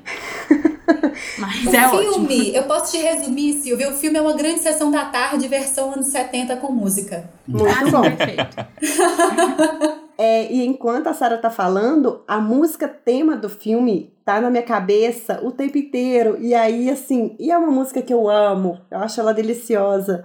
[1.39, 2.27] Mas O é ótimo.
[2.27, 5.93] filme, eu posso te resumir, Silvia, o filme é uma grande sessão da tarde, versão
[5.93, 7.31] anos 70 com música.
[7.47, 8.03] Muito Ah, bom.
[8.03, 8.57] perfeito.
[10.19, 14.63] É, e enquanto a Sarah tá falando, a música tema do filme tá na minha
[14.63, 16.37] cabeça o tempo inteiro.
[16.41, 20.25] E aí, assim, e é uma música que eu amo, eu acho ela deliciosa.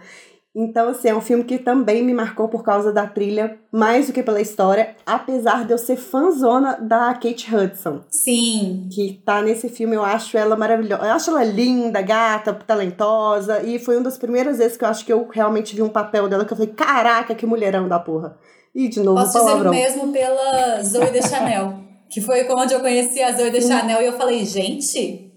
[0.53, 4.13] Então, assim, é um filme que também me marcou por causa da trilha, mais do
[4.13, 8.89] que pela história, apesar de eu ser fãzona da Kate Hudson, Sim.
[8.91, 11.05] que tá nesse filme, eu acho ela maravilhosa.
[11.05, 15.05] Eu acho ela linda, gata, talentosa, e foi uma das primeiras vezes que eu acho
[15.05, 18.37] que eu realmente vi um papel dela que eu falei, caraca, que mulherão da porra.
[18.73, 19.71] E de novo, Posso dizer o palavrão.
[19.71, 21.73] mesmo pela Zoe de Chanel,
[22.09, 25.29] que foi onde eu conheci a Zoe de Chanel e eu falei, gente.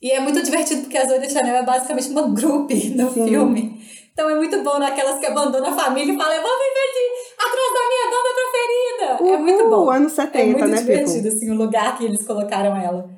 [0.00, 3.26] E é muito divertido porque a Zoe de Chanel é basicamente uma groupie no Sim.
[3.28, 3.80] filme.
[4.12, 7.44] Então é muito bom naquelas que abandonam a família e falam, eu vou viver de
[7.44, 9.34] atrás da minha banda preferida.
[9.34, 9.90] é muito Uhul, bom.
[9.90, 13.10] anos É 70, muito né, divertido, assim, o lugar que eles colocaram ela.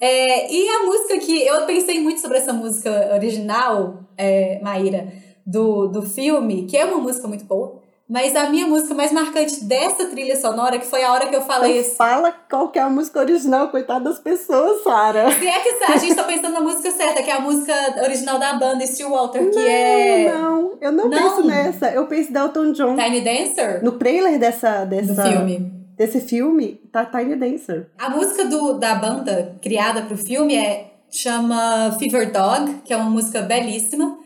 [0.00, 1.42] É, e a música que...
[1.46, 5.12] Eu pensei muito sobre essa música original, é, Maíra,
[5.46, 7.79] do, do filme, que é uma música muito boa.
[8.10, 11.42] Mas a minha música mais marcante dessa trilha sonora, que foi a hora que eu
[11.42, 11.94] falei Então assim...
[11.96, 15.30] fala qual que é a música original, coitada das pessoas, Sara.
[15.30, 18.36] Se é que a gente tá pensando na música certa, que é a música original
[18.40, 21.18] da banda Steel Walter, que é Não, eu não, Não.
[21.18, 21.90] penso nessa.
[21.92, 22.96] Eu penso em Elton John.
[22.96, 25.72] Tiny Dancer, No trailer dessa, do dessa, filme.
[25.96, 27.90] desse filme, tá Tiny Dancer.
[27.96, 33.08] A música do, da banda criada pro filme é chama Fever Dog, que é uma
[33.10, 34.18] música belíssima.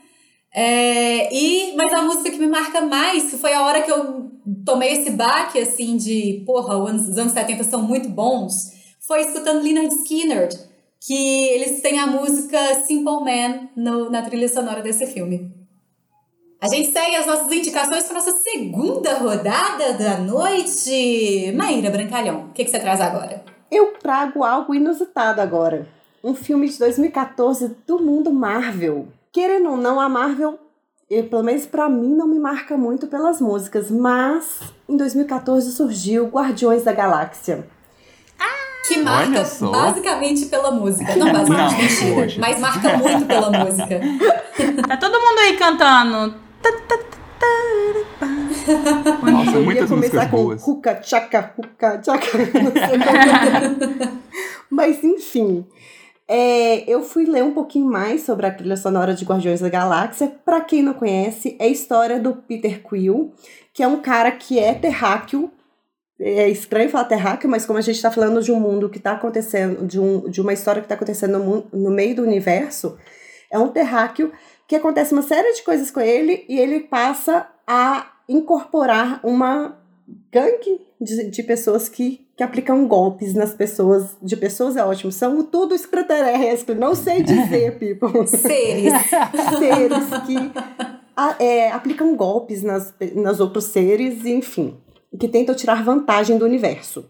[0.54, 4.30] É, e, mas a música que me marca mais, foi a hora que eu
[4.64, 9.22] tomei esse baque, assim, de, porra, os anos, os anos 70 são muito bons, foi
[9.22, 10.48] escutando Leonard Skinner,
[11.00, 15.52] que eles têm a música Simple Man no, na trilha sonora desse filme.
[16.60, 21.52] A gente segue as nossas indicações para nossa segunda rodada da noite.
[21.54, 23.44] Maíra Brancalhão, o que, que você traz agora?
[23.70, 25.86] Eu trago algo inusitado agora.
[26.22, 29.08] Um filme de 2014 do mundo Marvel.
[29.34, 30.56] Querendo ou não, a Marvel,
[31.10, 36.28] eh, pelo menos pra mim, não me marca muito pelas músicas, mas em 2014 surgiu
[36.28, 37.66] Guardiões da Galáxia.
[38.86, 41.16] Que marca basicamente pela música.
[41.16, 42.40] Não basicamente, Não, poxa.
[42.40, 44.00] Mas marca muito pela música.
[44.86, 46.34] Tá todo mundo aí cantando.
[49.22, 50.68] Nossa, muitas músicas começar com boas.
[50.68, 52.38] Huca, tchaca, huca, tchaca.
[52.38, 52.98] não sei
[53.98, 54.22] como.
[54.70, 55.66] Mas enfim,
[56.26, 60.32] é, eu fui ler um pouquinho mais sobre a trilha sonora de Guardiões da Galáxia.
[60.44, 63.32] Pra quem não conhece, é a história do Peter Quill,
[63.72, 65.50] que é um cara que é terráqueo.
[66.18, 69.12] É estranho falar terráqueo, mas como a gente tá falando de um mundo que tá
[69.12, 72.96] acontecendo, de, um, de uma história que tá acontecendo no, mun- no meio do universo,
[73.50, 74.32] é um terráqueo
[74.68, 79.76] que acontece uma série de coisas com ele e ele passa a incorporar uma
[80.32, 84.16] gangue de, de pessoas que, que aplicam golpes nas pessoas.
[84.22, 85.12] De pessoas é ótimo.
[85.12, 86.74] São tudo extraterrestre.
[86.74, 88.26] Não sei dizer, people.
[88.26, 88.92] Seres.
[89.58, 90.36] seres que
[91.16, 94.76] a- é, aplicam golpes nas, nas outros seres, enfim.
[95.18, 97.08] Que tentam tirar vantagem do universo.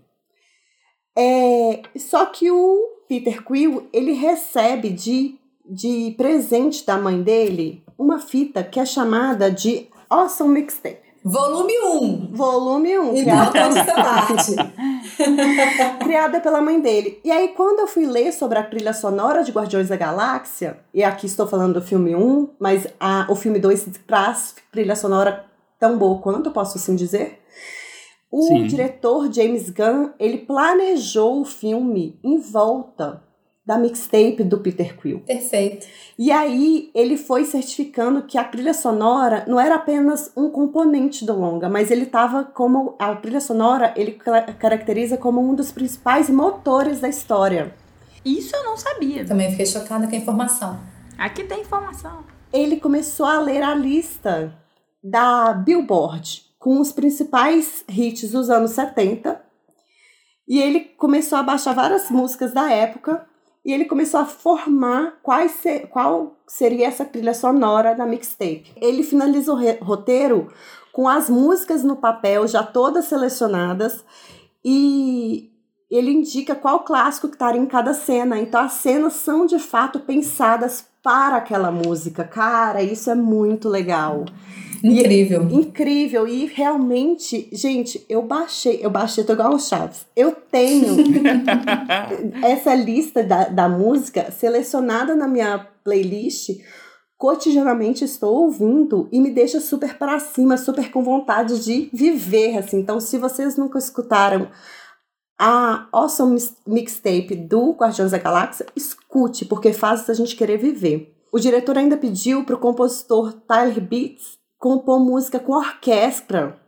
[1.16, 8.18] É, só que o Peter Quill, ele recebe de, de presente da mãe dele uma
[8.18, 11.03] fita que é chamada de Awesome Mixtape.
[11.24, 12.28] Volume 1.
[12.32, 14.56] Volume 1, Então, criada, parte.
[16.04, 17.18] criada pela mãe dele.
[17.24, 21.02] E aí, quando eu fui ler sobre a trilha sonora de Guardiões da Galáxia, e
[21.02, 25.46] aqui estou falando do filme 1, mas a, o filme 2 traz trilha sonora
[25.80, 27.40] tão boa quanto, posso assim dizer.
[28.30, 28.66] O Sim.
[28.66, 33.23] diretor James Gunn, ele planejou o filme em volta
[33.66, 35.20] da mixtape do Peter Quill.
[35.20, 35.86] Perfeito.
[36.18, 41.32] E aí ele foi certificando que a trilha sonora não era apenas um componente do
[41.34, 44.12] longa, mas ele estava como a trilha sonora ele
[44.58, 47.74] caracteriza como um dos principais motores da história.
[48.22, 49.24] Isso eu não sabia.
[49.24, 50.78] Também fiquei chocada com a informação.
[51.16, 52.24] Aqui tem informação.
[52.52, 54.54] Ele começou a ler a lista
[55.02, 59.42] da Billboard com os principais hits dos anos 70.
[60.46, 63.26] E ele começou a baixar várias músicas da época
[63.64, 68.72] e ele começou a formar quais ser, qual seria essa trilha sonora da mixtape.
[68.76, 70.52] Ele finaliza o roteiro
[70.92, 74.04] com as músicas no papel já todas selecionadas
[74.64, 75.50] e
[75.90, 78.38] ele indica qual clássico que estaria em cada cena.
[78.38, 82.24] Então as cenas são de fato pensadas para aquela música.
[82.24, 84.24] Cara, isso é muito legal.
[84.84, 85.48] Incrível.
[85.48, 86.28] E, incrível.
[86.28, 90.06] E realmente, gente, eu baixei, eu baixei, tô igual o Chaves.
[90.14, 90.96] Eu tenho
[92.44, 96.50] essa lista da, da música selecionada na minha playlist
[97.16, 102.78] cotidianamente estou ouvindo e me deixa super para cima, super com vontade de viver, assim.
[102.80, 104.48] Então, se vocês nunca escutaram
[105.38, 111.14] a Awesome Mixtape do Guardiões da Galáxia, escute, porque faz a gente querer viver.
[111.32, 116.58] O diretor ainda pediu para o compositor Tyler Beats compor música com orquestra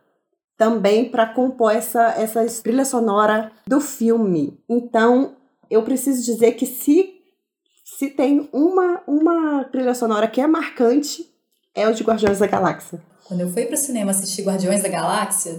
[0.55, 4.63] também para compor essa, essa trilha sonora do filme.
[4.69, 5.35] Então,
[5.71, 7.15] eu preciso dizer que se,
[7.87, 11.27] se tem uma, uma trilha sonora que é marcante,
[11.75, 13.03] é o de Guardiões da Galáxia.
[13.25, 15.59] Quando eu fui para o cinema assistir Guardiões da Galáxia,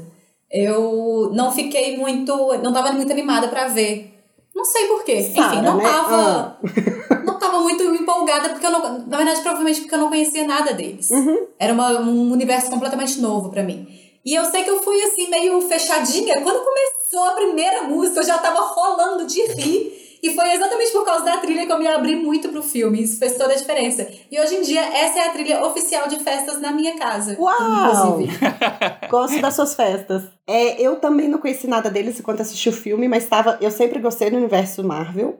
[0.51, 2.35] eu não fiquei muito.
[2.61, 4.13] não tava muito animada para ver.
[4.55, 5.21] Não sei porquê.
[5.21, 5.83] Enfim, não né?
[5.83, 6.59] tava.
[6.61, 7.15] Ah.
[7.25, 8.99] Não tava muito empolgada, porque eu não.
[9.07, 11.09] Na verdade, provavelmente porque eu não conhecia nada deles.
[11.09, 11.47] Uhum.
[11.59, 13.87] Era uma, um universo completamente novo para mim.
[14.23, 16.41] E eu sei que eu fui assim, meio fechadinha.
[16.41, 20.07] Quando começou a primeira música, eu já tava rolando de rir.
[20.21, 23.01] E foi exatamente por causa da trilha que eu me abri muito pro filme.
[23.01, 24.07] Isso fez toda a diferença.
[24.29, 27.37] E hoje em dia, essa é a trilha oficial de festas na minha casa.
[27.39, 28.19] Uau!
[29.09, 30.23] Gosto das suas festas.
[30.45, 33.99] É, eu também não conheci nada deles enquanto assisti o filme, mas tava, eu sempre
[33.99, 35.39] gostei do universo Marvel.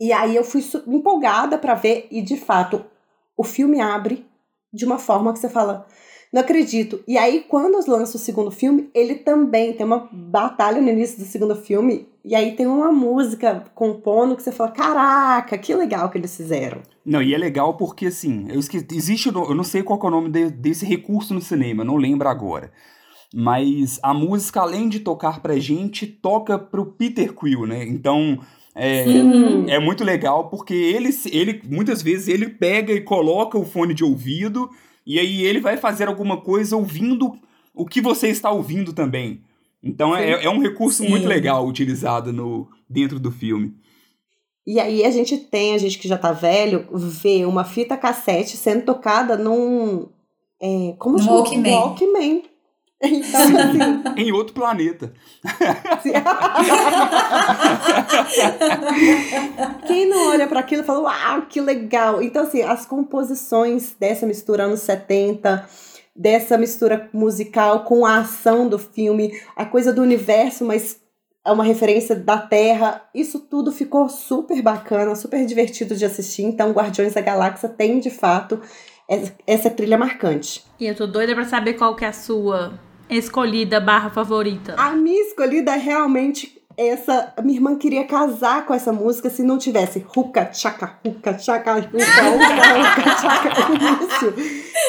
[0.00, 2.84] E aí eu fui empolgada para ver, e de fato,
[3.36, 4.26] o filme abre
[4.72, 5.86] de uma forma que você fala
[6.34, 7.00] não acredito.
[7.06, 11.24] E aí, quando lança o segundo filme, ele também tem uma batalha no início do
[11.24, 12.08] segundo filme.
[12.24, 16.82] E aí tem uma música compondo que você fala: caraca, que legal que eles fizeram.
[17.06, 20.10] Não, e é legal porque, assim, eu esqueci, existe, eu não sei qual é o
[20.10, 22.72] nome de, desse recurso no cinema, não lembro agora.
[23.32, 27.84] Mas a música, além de tocar pra gente, toca pro Peter Quill, né?
[27.84, 28.40] Então,
[28.74, 29.04] é,
[29.68, 34.02] é muito legal porque ele, ele, muitas vezes, ele pega e coloca o fone de
[34.02, 34.68] ouvido
[35.06, 37.34] e aí ele vai fazer alguma coisa ouvindo
[37.74, 39.42] o que você está ouvindo também.
[39.82, 41.10] Então é, é, um recurso Sim.
[41.10, 43.74] muito legal utilizado no, dentro do filme.
[44.66, 48.56] E aí a gente tem, a gente que já tá velho, vê uma fita cassete
[48.56, 50.08] sendo tocada num.
[50.60, 51.36] É, como chama?
[51.36, 51.72] Walkman.
[51.74, 52.42] Walkman.
[53.06, 54.02] Então, assim...
[54.16, 55.12] em outro planeta.
[59.86, 62.22] Quem não olha para aquilo fala, uau, que legal.
[62.22, 65.68] Então, assim, as composições dessa mistura anos 70,
[66.14, 71.00] dessa mistura musical com a ação do filme, a coisa do universo, mas
[71.44, 73.02] é uma referência da Terra.
[73.14, 76.42] Isso tudo ficou super bacana, super divertido de assistir.
[76.42, 78.60] Então, Guardiões da Galáxia tem, de fato,
[79.46, 80.64] essa trilha marcante.
[80.80, 84.74] E eu tô doida pra saber qual que é a sua escolhida barra favorita?
[84.78, 87.32] A minha escolhida é realmente essa.
[87.42, 91.88] Minha irmã queria casar com essa música se não tivesse Ruka Chaka, Ruka Chaka, Ruka,
[91.98, 94.34] Ruka, Chaka início.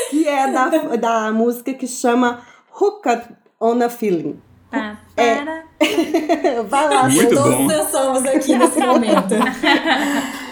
[0.10, 4.40] Que é da, da música que chama Ruka on a Feeling.
[4.72, 5.64] Tá, é.
[6.68, 7.68] Vai lá, Muito todos bom.
[7.68, 9.36] dançamos aqui nesse momento.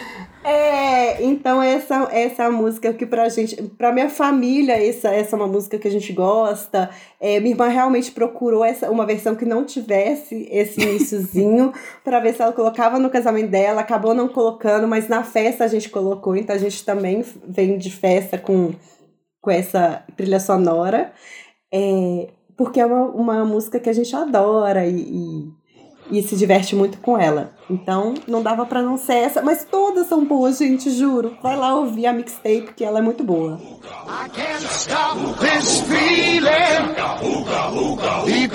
[0.43, 5.35] É, então essa, essa é a música que pra gente, pra minha família, essa, essa
[5.35, 6.89] é uma música que a gente gosta.
[7.19, 11.71] É, minha irmã realmente procurou essa, uma versão que não tivesse esse iníciozinho
[12.03, 13.81] para ver se ela colocava no casamento dela.
[13.81, 17.89] Acabou não colocando, mas na festa a gente colocou, então a gente também vem de
[17.89, 18.73] festa com,
[19.41, 21.13] com essa trilha sonora.
[21.73, 22.27] É,
[22.57, 25.62] porque é uma, uma música que a gente adora e, e
[26.13, 27.53] e se diverte muito com ela.
[27.69, 31.35] Então, não dava para não ser essa, mas todas são boas, gente, juro.
[31.41, 33.59] Vai lá ouvir a mixtape que ela é muito boa.
[34.05, 36.93] I can't stop this feeling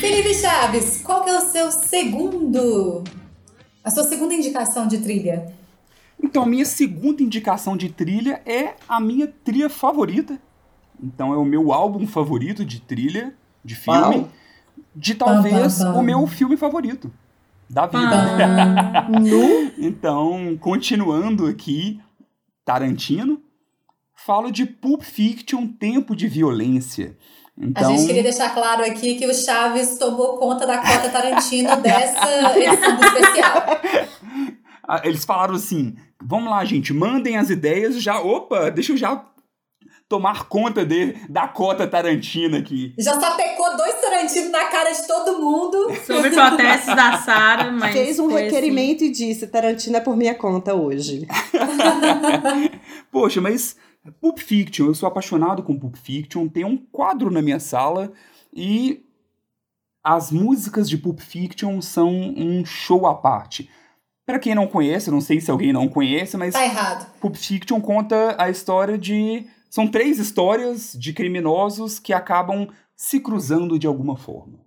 [0.00, 3.04] Felipe Chaves, qual que é o seu segundo?
[3.84, 5.54] A sua segunda indicação de trilha?
[6.20, 10.36] Então, a minha segunda indicação de trilha é a minha trilha favorita.
[11.00, 13.32] Então, é o meu álbum favorito de trilha,
[13.64, 14.28] de filme, Uau.
[14.94, 17.12] de talvez o meu filme favorito
[17.70, 19.06] da vida.
[19.78, 22.00] então, continuando aqui,
[22.64, 23.40] Tarantino,
[24.24, 27.16] falo de Pulp Fiction, Tempo de Violência.
[27.60, 31.76] a Então, gente queria deixar claro aqui que o Chaves tomou conta da cota Tarantino
[31.76, 33.80] dessa edição do especial.
[34.86, 38.20] ah, eles falaram assim: vamos lá, gente, mandem as ideias já.
[38.20, 39.26] Opa, deixa eu já
[40.08, 42.92] tomar conta de, da cota Tarantino aqui.
[42.98, 45.90] Já sapecou dois Tarantino na cara de todo mundo.
[46.06, 47.92] Sob protestos da Sara, mas.
[47.92, 48.44] Fez um assim.
[48.44, 51.26] requerimento e disse: Tarantino é por minha conta hoje.
[53.10, 53.74] Poxa, mas
[54.20, 58.12] Pulp Fiction, eu sou apaixonado com Pulp Fiction, tem um quadro na minha sala
[58.52, 59.04] e
[60.02, 63.70] as músicas de Pulp Fiction são um show à parte.
[64.26, 67.12] Pra quem não conhece, não sei se alguém não conhece, mas Tá errado.
[67.20, 69.46] Pulp Fiction conta a história de.
[69.70, 74.60] São três histórias de criminosos que acabam se cruzando de alguma forma.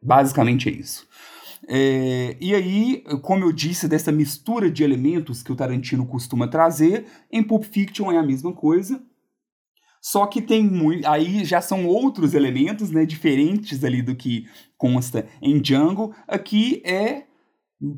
[0.00, 1.06] Basicamente é isso.
[1.68, 7.06] É, e aí, como eu disse, dessa mistura de elementos que o Tarantino costuma trazer,
[7.30, 9.02] em Pulp Fiction é a mesma coisa.
[10.00, 11.06] Só que tem muito.
[11.06, 13.06] Aí já são outros elementos, né?
[13.06, 14.46] Diferentes ali do que
[14.76, 16.14] consta em Django.
[16.26, 17.24] Aqui é.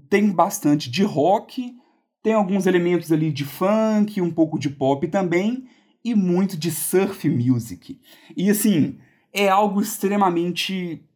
[0.09, 1.74] Tem bastante de rock,
[2.22, 5.68] tem alguns elementos ali de funk, um pouco de pop também,
[6.03, 8.00] e muito de surf music.
[8.35, 8.98] E assim,
[9.31, 11.07] é algo extremamente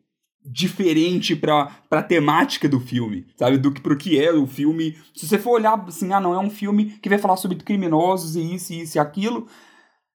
[0.50, 3.58] diferente para a temática do filme, sabe?
[3.58, 4.96] Do que pro que é o filme.
[5.14, 8.36] Se você for olhar assim, ah, não, é um filme que vai falar sobre criminosos
[8.36, 9.46] e isso, e isso e aquilo,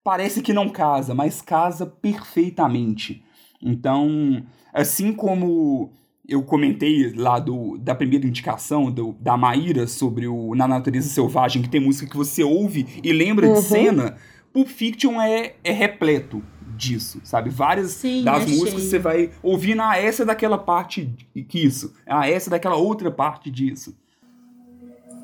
[0.04, 3.24] parece que não casa, mas casa perfeitamente.
[3.62, 4.44] Então,
[4.74, 5.92] assim como
[6.28, 11.62] eu comentei lá do, da primeira indicação do, da Maíra sobre o Na Natureza Selvagem,
[11.62, 13.54] que tem música que você ouve e lembra Uhum.
[13.54, 14.18] de cena,
[14.54, 16.42] Pulp Fiction é, é repleto
[16.76, 17.50] disso, sabe?
[17.50, 21.10] Várias Sim, das músicas você vai ouvindo, ah, essa é daquela parte
[21.48, 23.96] que isso, ah, essa é daquela outra parte disso.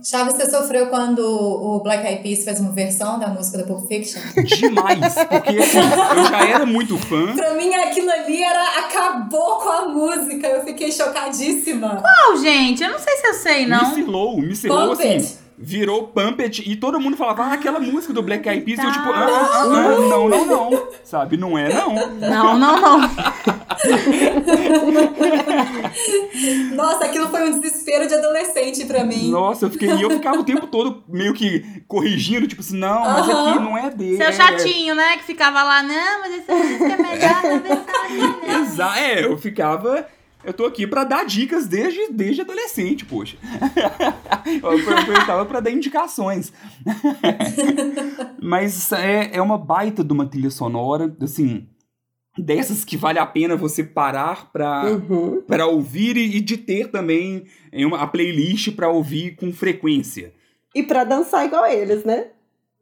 [0.04, 3.86] Chaves, você sofreu quando o Black Eyed Peas fez uma versão da música da Pulp
[3.86, 4.22] Fiction?
[4.46, 5.78] Demais, porque assim,
[6.16, 10.48] eu já era muito fã, Pra mim, aquilo ali era acabou com a música.
[10.48, 12.02] Eu fiquei chocadíssima.
[12.02, 12.82] Qual, gente?
[12.82, 13.90] Eu não sei se eu sei, não.
[13.90, 15.38] me selou, me selou Pump It.
[15.62, 18.86] Virou Pump It, e todo mundo falava, ah, aquela música do Black Eyed Peas, e
[18.86, 21.94] eu tipo, ah, ah, ah, não, não, não, não, sabe, não é não.
[22.18, 23.00] Não, não, não.
[26.76, 29.30] Nossa, aquilo foi um desespero de adolescente pra mim.
[29.30, 33.02] Nossa, eu fiquei, e eu ficava o tempo todo meio que corrigindo, tipo assim, não,
[33.02, 34.16] mas aqui não é dele.
[34.18, 35.18] Seu é- chatinho, né?
[35.18, 38.62] Que ficava lá, não, mas essa música é melhor na versão original.
[38.62, 40.08] Exa é, eu ficava.
[40.44, 43.38] Eu tô aqui pra dar dicas desde, desde adolescente, poxa.
[44.64, 46.54] eu aproveitava pra dar indicações.
[48.42, 51.68] Mas é, é uma baita de uma trilha sonora, assim,
[52.38, 55.42] dessas que vale a pena você parar pra, Uhum.
[55.42, 60.34] pra ouvir e, e de ter também em uma, a playlist pra ouvir com frequência.
[60.74, 62.28] E pra dançar igual eles, né?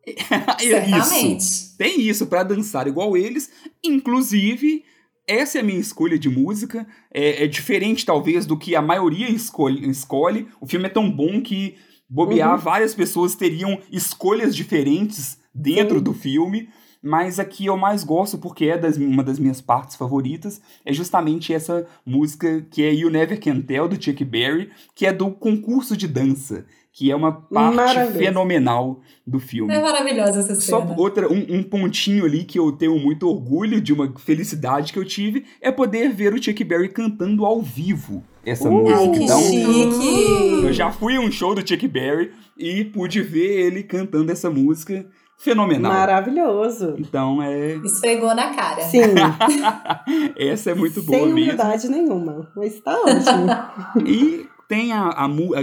[0.07, 1.37] É Certamente.
[1.43, 1.77] Isso.
[1.77, 3.49] Tem isso pra dançar igual eles.
[3.83, 4.83] Inclusive,
[5.27, 6.87] essa é a minha escolha de música.
[7.13, 10.47] É, é diferente, talvez, do que a maioria escolhe, escolhe.
[10.61, 11.75] O filme é tão bom que
[12.09, 12.57] bobear, Uhum.
[12.61, 16.03] várias pessoas teriam escolhas diferentes dentro Sim.
[16.03, 16.69] do filme.
[17.01, 20.59] Mas aqui eu mais gosto porque é das- uma das minhas partes favoritas.
[20.83, 25.13] É justamente essa música que é You Never Can Tell, do Chuck Berry, que é
[25.13, 26.65] do concurso de dança.
[26.97, 29.71] Que é uma parte fenomenal do filme.
[29.71, 30.95] É maravilhosa essa Só cena.
[30.97, 35.05] outra, um, um pontinho ali que eu tenho muito orgulho de uma felicidade que eu
[35.05, 38.97] tive é poder ver o Chuck Berry cantando ao vivo essa Uh, música.
[38.99, 40.63] Ai, que Então, chique.
[40.65, 44.49] eu já fui a um show do Chuck Berry e pude ver ele cantando essa
[44.49, 45.05] música
[45.37, 45.91] fenomenal.
[45.93, 46.95] Maravilhoso.
[46.97, 47.75] Então é.
[47.85, 48.81] Esfregou na cara.
[48.81, 49.01] Sim,
[50.35, 51.41] Essa é muito boa sem mesmo.
[51.43, 52.51] humildade nenhuma.
[52.55, 54.01] Mas tá ótimo.
[54.07, 55.53] E tem a, a, a, mu-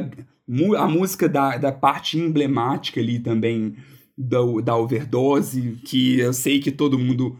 [0.76, 3.76] a música da, da parte emblemática ali também
[4.16, 7.36] da, da overdose, que eu sei que todo mundo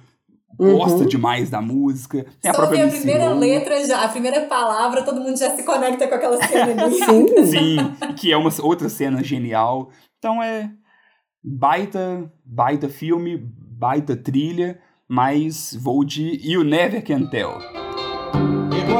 [0.58, 1.06] gosta Uhum.
[1.08, 2.24] demais da música.
[2.40, 5.36] Tem a Só própria ver a primeira Elliott, letra, já, a primeira palavra, todo mundo
[5.36, 6.94] já se conecta com aquela cena ali.
[7.04, 7.46] Sim.
[7.46, 7.76] Sim,
[8.16, 9.90] que é uma outra cena genial.
[10.18, 10.70] Então é
[11.42, 14.78] baita, baita filme, baita trilha,
[15.08, 17.83] mas vou de You Never Can Tell.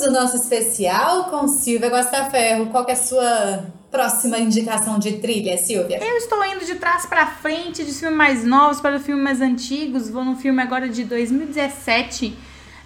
[0.00, 2.66] Seguimos o nosso especial com Silvia Guastaferro.
[2.66, 5.98] Qual é a sua próxima indicação de trilha, Silvia?
[6.02, 10.08] Eu estou indo de trás pra frente, de filmes mais novos para filmes mais antigos.
[10.08, 12.34] Vou num filme agora de 2017,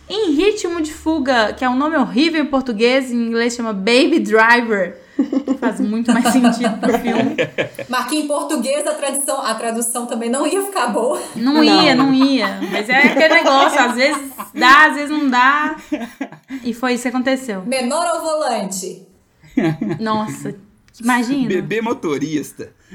[0.08, 4.18] Em Ritmo de Fuga, que é um nome horrível em português, em inglês chama Baby
[4.18, 4.98] Driver.
[5.16, 7.36] Que Faz muito mais sentido pro filme.
[7.88, 11.20] Marquinhos em português, a, tradição, a tradução também não ia ficar boa.
[11.36, 12.60] Não ia, não ia.
[12.70, 15.76] Mas é aquele negócio, às vezes dá, às vezes não dá.
[16.62, 17.62] E foi isso que aconteceu.
[17.62, 19.06] Menor ao volante.
[20.00, 20.54] Nossa,
[21.00, 21.48] imagina.
[21.48, 22.72] Bebê motorista.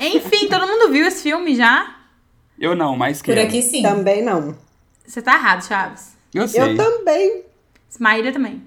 [0.00, 1.96] Enfim, todo mundo viu esse filme já?
[2.58, 3.42] Eu não, mas Por quero.
[3.42, 3.82] aqui sim.
[3.82, 4.56] Também não.
[5.06, 6.16] Você tá errado, Chaves.
[6.34, 6.60] Eu sei.
[6.60, 7.47] Eu também.
[7.88, 8.62] Smaíra também.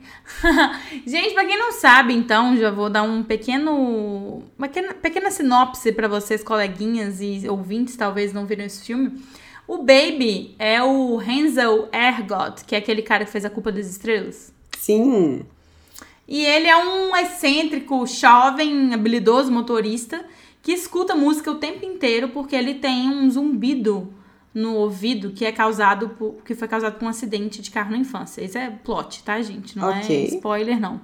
[1.05, 4.43] Gente, pra quem não sabe, então, já vou dar um pequeno.
[4.57, 9.21] Uma pequena, pequena sinopse pra vocês, coleguinhas e ouvintes, talvez não viram esse filme.
[9.67, 13.87] O Baby é o Hansel Ergot, que é aquele cara que fez A Culpa das
[13.87, 14.51] Estrelas.
[14.77, 15.45] Sim.
[16.27, 20.25] E ele é um excêntrico, jovem, habilidoso motorista
[20.61, 24.13] que escuta música o tempo inteiro porque ele tem um zumbido
[24.53, 27.97] no ouvido que é causado por, que foi causado por um acidente de carro na
[27.97, 28.43] infância.
[28.43, 29.77] Isso é plot, tá, gente?
[29.77, 30.15] Não Ok.
[30.15, 30.99] é spoiler, não.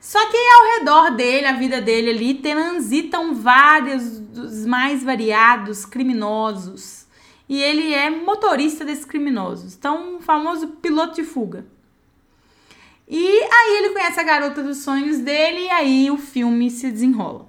[0.00, 7.06] Só que ao redor dele, a vida dele ali, transitam vários dos mais variados criminosos.
[7.48, 9.74] E ele é motorista desses criminosos.
[9.74, 11.66] Então, um famoso piloto de fuga.
[13.06, 17.46] E aí ele conhece a garota dos sonhos dele e aí o filme se desenrola.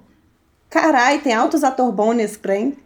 [0.68, 2.76] Carai, tem altos ator bom nesse trem.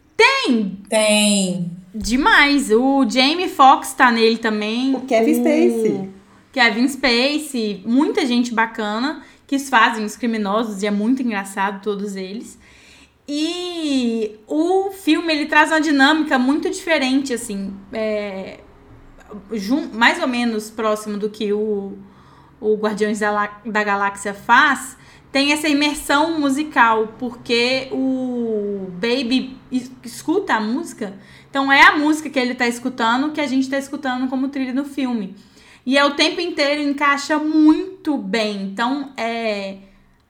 [0.89, 1.71] Tem.
[1.99, 2.71] Demais.
[2.71, 4.95] O Jamie Foxx tá nele também.
[4.95, 6.11] O Kevin Spacey.
[6.53, 7.83] Kevin Spacey.
[7.87, 12.59] Muita gente bacana que fazem os criminosos e é muito engraçado todos eles.
[13.29, 18.61] E o filme ele traz uma dinâmica muito diferente, assim, é,
[19.93, 21.95] mais ou menos próximo do que o,
[22.61, 24.97] o Guardiões da, da Galáxia faz,
[25.33, 31.15] tem essa imersão musical, porque o Baby es- escuta a música,
[31.57, 34.75] então é a música que ele tá escutando que a gente tá escutando como trilha
[34.75, 35.35] no filme.
[35.87, 38.65] E é o tempo inteiro encaixa muito bem.
[38.65, 39.77] Então, é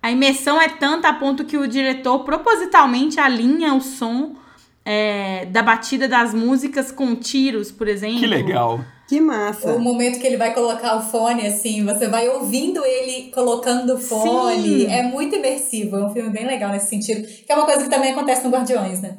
[0.00, 4.36] a imersão é tanta a ponto que o diretor propositalmente alinha o som
[4.84, 8.20] é, da batida das músicas com tiros, por exemplo.
[8.20, 8.84] Que legal.
[9.08, 9.74] Que massa.
[9.74, 13.98] O momento que ele vai colocar o fone, assim, você vai ouvindo ele colocando o
[13.98, 14.82] fone.
[14.82, 14.92] Sim.
[14.92, 15.96] É muito imersivo.
[15.96, 17.26] É um filme bem legal nesse sentido.
[17.26, 19.16] Que é uma coisa que também acontece no Guardiões, né?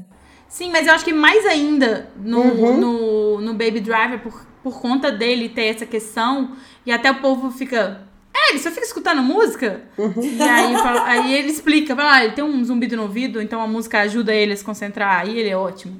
[0.49, 2.77] Sim, mas eu acho que mais ainda no, Uhum.
[2.77, 6.51] no, no Baby Driver, por, por conta dele ter essa questão,
[6.85, 8.01] e até o povo fica.
[8.33, 9.81] É, ele só fica escutando música?
[9.97, 13.59] E aí, fala- aí ele explica, fala, ah, ele tem um zumbido no ouvido, então
[13.61, 15.99] a música ajuda ele a se concentrar, aí ele é ótimo.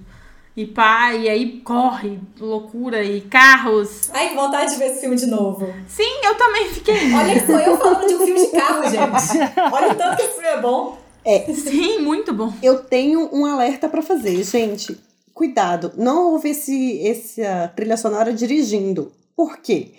[0.56, 4.10] E pá, e aí corre, loucura, e carros.
[4.14, 5.72] Ai, que vontade de ver esse filme de novo.
[5.88, 7.14] Sim, eu também fiquei.
[7.14, 9.52] Olha sou eu falando de um filme de carro, gente.
[9.72, 10.98] Olha o tanto que esse filme é bom.
[11.54, 12.54] Sim, muito bom.
[12.64, 14.98] Eu tenho um alerta pra fazer, gente.
[15.34, 19.12] Cuidado, não ouve esse, essa trilha sonora dirigindo.
[19.36, 19.92] Por quê?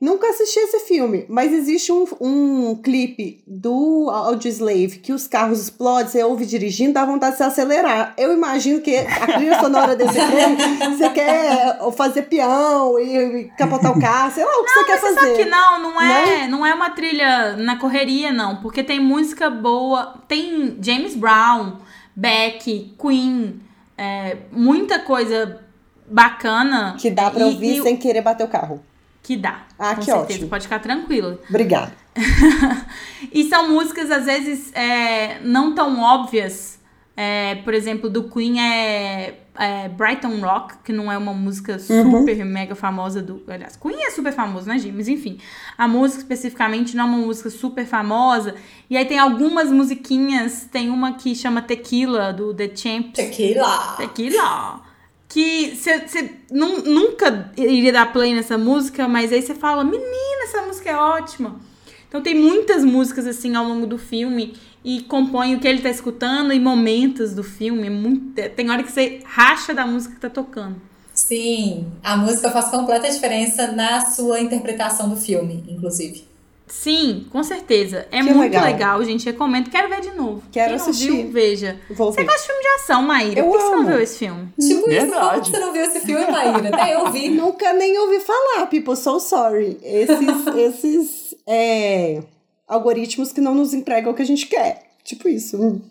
[0.00, 6.08] Nunca assisti esse filme, mas existe um, um clipe do Audioslave que os carros explodem,
[6.10, 8.14] você ouve dirigindo, dá vontade de se acelerar.
[8.16, 13.94] Eu imagino que a trilha sonora desse filme, você quer fazer peão e, e capotar
[13.94, 15.20] o carro, sei lá o que você quer Você fazer.
[15.20, 18.56] sabe que não, não é, não é uma trilha na correria, não.
[18.62, 20.14] Porque tem música boa.
[20.26, 21.76] Tem James Brown,
[22.16, 23.60] Beck, Queen,
[23.98, 25.60] é, muita coisa
[26.06, 26.96] bacana.
[26.98, 28.82] Que dá pra E- ouvir e- sem querer bater o carro.
[29.22, 29.62] Que dá.
[29.78, 30.48] Ah, com que certeza, ótimo.
[30.48, 31.38] pode ficar tranquila.
[31.48, 31.92] Obrigada.
[33.32, 36.80] E são músicas, às vezes, é, não tão óbvias.
[37.16, 42.44] É, por exemplo, do Queen é, é Brighton Rock, que não é uma música super
[42.46, 43.42] mega famosa do.
[43.46, 44.92] Aliás, Queen é super famoso, né, Jim?
[44.92, 45.38] Mas enfim,
[45.76, 48.54] a música especificamente não é uma música super famosa.
[48.88, 53.12] E aí tem algumas musiquinhas, tem uma que chama Tequila, do The Champs.
[53.12, 53.96] Tequila.
[53.98, 54.89] Tequila.
[55.30, 60.90] Que você nunca iria dar play nessa música, mas aí você fala, menina, essa música
[60.90, 61.60] é ótima.
[62.08, 64.54] Então tem muitas músicas assim ao longo do filme
[64.84, 67.86] e compõe o que ele tá escutando e momentos do filme.
[67.86, 70.82] É muito, tem hora que você racha da música que tá tocando.
[71.14, 76.24] Sim, a música faz completa diferença na sua interpretação do filme, inclusive.
[76.70, 78.06] Sim, com certeza.
[78.10, 78.64] É Que muito legal.
[78.64, 79.04] legal.
[79.04, 79.26] gente.
[79.26, 79.68] Recomendo.
[79.70, 80.42] Quero ver de novo.
[80.52, 81.10] Quero Quem não assistir.
[81.10, 81.80] Viu, veja.
[81.90, 82.26] Vou Você ver.
[82.26, 83.40] gosta de filme de ação, Maíra?
[83.40, 83.88] Eu Por que você não amo.
[83.88, 84.48] viu esse filme?
[84.58, 85.40] Tipo isso, Verdade.
[85.40, 86.68] que você não viu esse filme, Maíra?
[86.68, 87.28] Até eu vi.
[87.34, 89.78] Nunca nem ouvi falar, people, so sorry.
[89.82, 92.22] Esses, esses é,
[92.66, 94.84] algoritmos que não nos entregam o que a gente quer.
[95.04, 95.82] Tipo isso.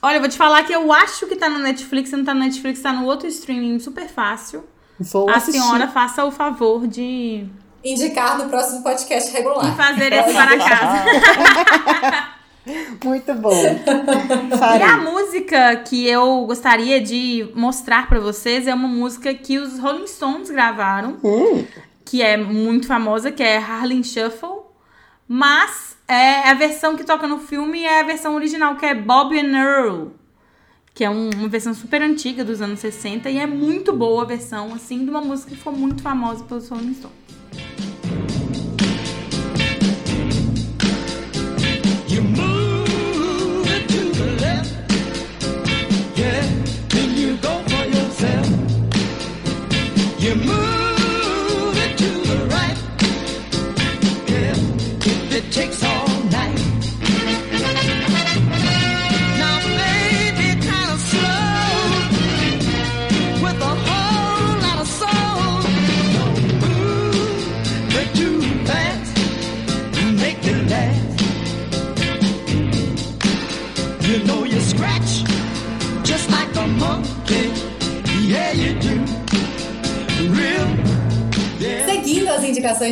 [0.00, 2.40] Olha, eu vou te falar que eu acho que tá no Netflix, não tá no
[2.40, 4.64] Netflix, tá no outro streaming super fácil.
[4.98, 5.60] Vou a assistir.
[5.60, 7.44] senhora faça o favor de
[7.84, 9.76] Indicar no próximo podcast regular.
[9.76, 12.32] fazer esse para casa.
[13.04, 13.50] Muito bom.
[13.52, 14.96] E a Farei.
[15.04, 20.48] música que eu gostaria de mostrar pra vocês é uma música que os Rolling Stones
[20.48, 21.64] gravaram, Hum,
[22.04, 24.62] que é muito famosa, que é Harlem Shuffle.
[25.26, 29.36] Mas é, a versão que toca no filme é a versão original, que é Bob
[29.36, 30.08] and Earl.
[30.94, 34.26] Que é um- uma versão super antiga dos anos 60 e é muito boa a
[34.26, 37.16] versão, assim, de uma música que ficou muito famosa pelos Rolling Stones.
[55.52, 56.01] Takes all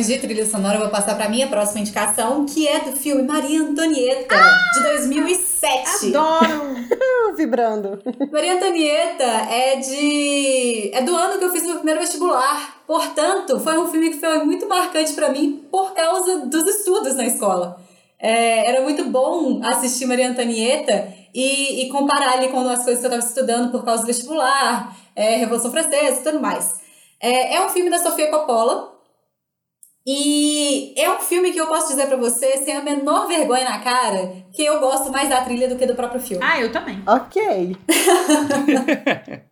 [0.01, 3.23] indicações de trilha sonora, eu vou passar pra minha próxima indicação, que é do filme
[3.23, 4.35] Maria Antonieta,
[4.73, 6.15] de 2007.
[6.15, 6.75] Adoro!
[7.37, 8.01] Vibrando.
[8.31, 10.91] Maria Antonieta é de.
[10.93, 12.81] é do ano que eu fiz meu primeiro vestibular.
[12.85, 17.25] Portanto, foi um filme que foi muito marcante pra mim por causa dos estudos na
[17.25, 17.79] escola.
[18.19, 23.07] É, era muito bom assistir Maria Antonieta e, e comparar ali com as coisas que
[23.07, 26.81] eu estava estudando por causa do vestibular, é, Revolução Francesa e tudo mais.
[27.19, 28.90] É, é um filme da Sofia Coppola.
[30.05, 33.79] E é um filme que eu posso dizer pra você, sem a menor vergonha na
[33.79, 36.43] cara, que eu gosto mais da trilha do que do próprio filme.
[36.43, 37.01] Ah, eu também.
[37.07, 37.77] Ok.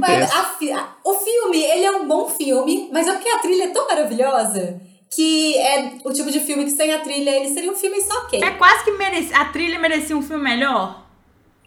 [0.00, 3.64] Mas a a- o filme, ele é um bom filme, mas é porque a trilha
[3.64, 4.80] é tão maravilhosa
[5.10, 8.14] que é o tipo de filme que sem a trilha ele seria um filme só
[8.22, 8.42] ok.
[8.42, 11.04] É quase que merece, a trilha merecia um filme melhor.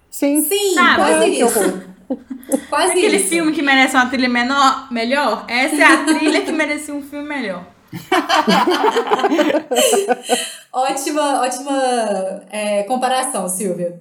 [0.10, 0.42] Sim.
[0.42, 0.96] Sim, Sabe?
[0.96, 1.96] quase que isso.
[2.70, 3.30] Quase Aquele isso.
[3.30, 7.28] filme que merece uma trilha menor, melhor, essa é a trilha que merecia um filme
[7.28, 7.66] melhor.
[10.72, 14.00] Ótima, ótima é, comparação, Silvia.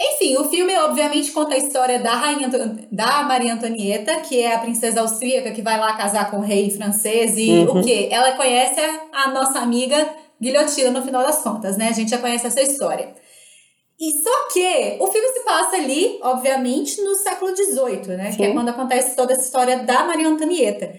[0.00, 2.48] Enfim, o filme obviamente conta a história da rainha
[2.90, 6.70] da Maria Antonieta, que é a princesa austríaca que vai lá casar com o rei
[6.70, 7.80] francês e Uhum.
[7.80, 8.08] o quê?
[8.10, 8.80] Ela conhece
[9.12, 10.08] a, nossa amiga
[10.40, 11.88] guilhotina no final das contas, né?
[11.88, 13.12] A gente já conhece essa história.
[14.00, 18.32] E só que o filme se passa ali, obviamente, no século XVIII, né?
[18.36, 18.52] Que é Sim.
[18.54, 20.94] quando acontece toda essa história da Maria Antonieta.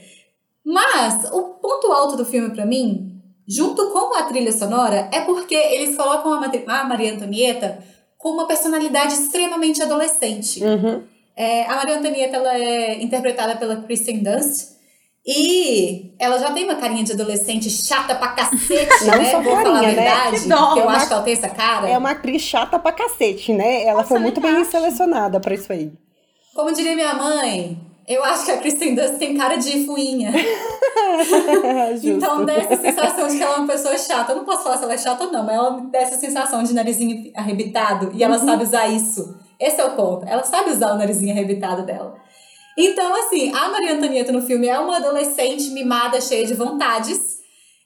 [0.65, 5.55] Mas o ponto alto do filme pra mim, junto com a trilha sonora, é porque
[5.55, 6.45] eles colocam a,
[6.79, 7.83] a Maria Antonieta
[8.17, 10.63] com uma personalidade extremamente adolescente.
[10.63, 11.03] Uhum.
[11.35, 14.77] É, a Maria Antonieta ela é interpretada pela Kristen Dunst.
[15.25, 19.31] E ela já tem uma carinha de adolescente chata pra cacete, Não né?
[19.31, 19.95] só Vou falar a carinha, né?
[19.95, 20.41] verdade.
[20.43, 21.89] Que dó, eu uma- acho que ela tem essa cara.
[21.89, 23.83] É uma atriz chata pra cacete, né?
[23.83, 24.71] Ela Nossa, foi eu muito bem acho.
[24.71, 25.91] selecionada pra isso aí.
[26.55, 27.77] Como diria minha mãe,
[28.09, 30.31] eu acho que a Kristen Dunst tem cara de fuinha.
[32.03, 34.31] Então dá essa sensação de que ela é uma pessoa chata.
[34.31, 36.63] Eu não posso falar se ela é chata ou não, mas ela dá essa sensação
[36.63, 38.45] de narizinho arrebitado e ela Uhum.
[38.45, 39.37] sabe usar isso.
[39.59, 40.25] Esse é o ponto.
[40.27, 42.15] Ela sabe usar o narizinho arrebitado dela.
[42.77, 47.39] Então, assim, a Maria Antonieta no filme é uma adolescente mimada, cheia de vontades.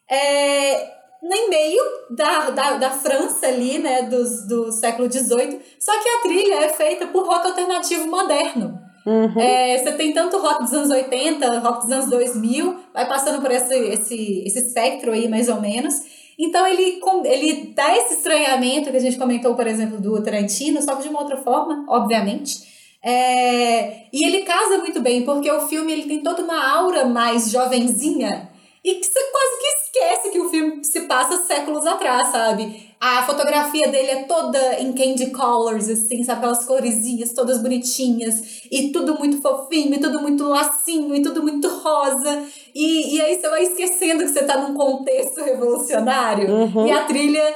[0.09, 0.91] É,
[1.23, 5.59] no meio da, da, da França ali, né, dos, do século XVIII.
[5.79, 8.79] Só que a trilha é feita por rock alternativo moderno.
[9.05, 9.39] Uhum.
[9.39, 13.51] É, você tem tanto rock dos anos 80, rock dos anos 2000, vai passando por
[13.51, 15.95] esse, esse, esse espectro aí, mais ou menos.
[16.39, 20.95] Então ele, ele dá esse estranhamento que a gente comentou, por exemplo, do Tarantino, só
[20.95, 22.73] que de uma outra forma, obviamente.
[23.03, 27.51] É, e ele casa muito bem, porque o filme ele tem toda uma aura mais
[27.51, 28.49] jovenzinha
[28.83, 32.91] e que você quase que esquece que o filme se passa séculos atrás, sabe?
[32.99, 36.39] A fotografia dele é toda em candy colors, assim, sabe?
[36.39, 41.67] Aquelas coresinhas todas bonitinhas e tudo muito fofinho, e tudo muito lacinho, e tudo muito
[41.67, 42.43] rosa.
[42.73, 46.87] E, e aí você vai esquecendo que você tá num contexto revolucionário Uhum.
[46.87, 47.53] e a trilha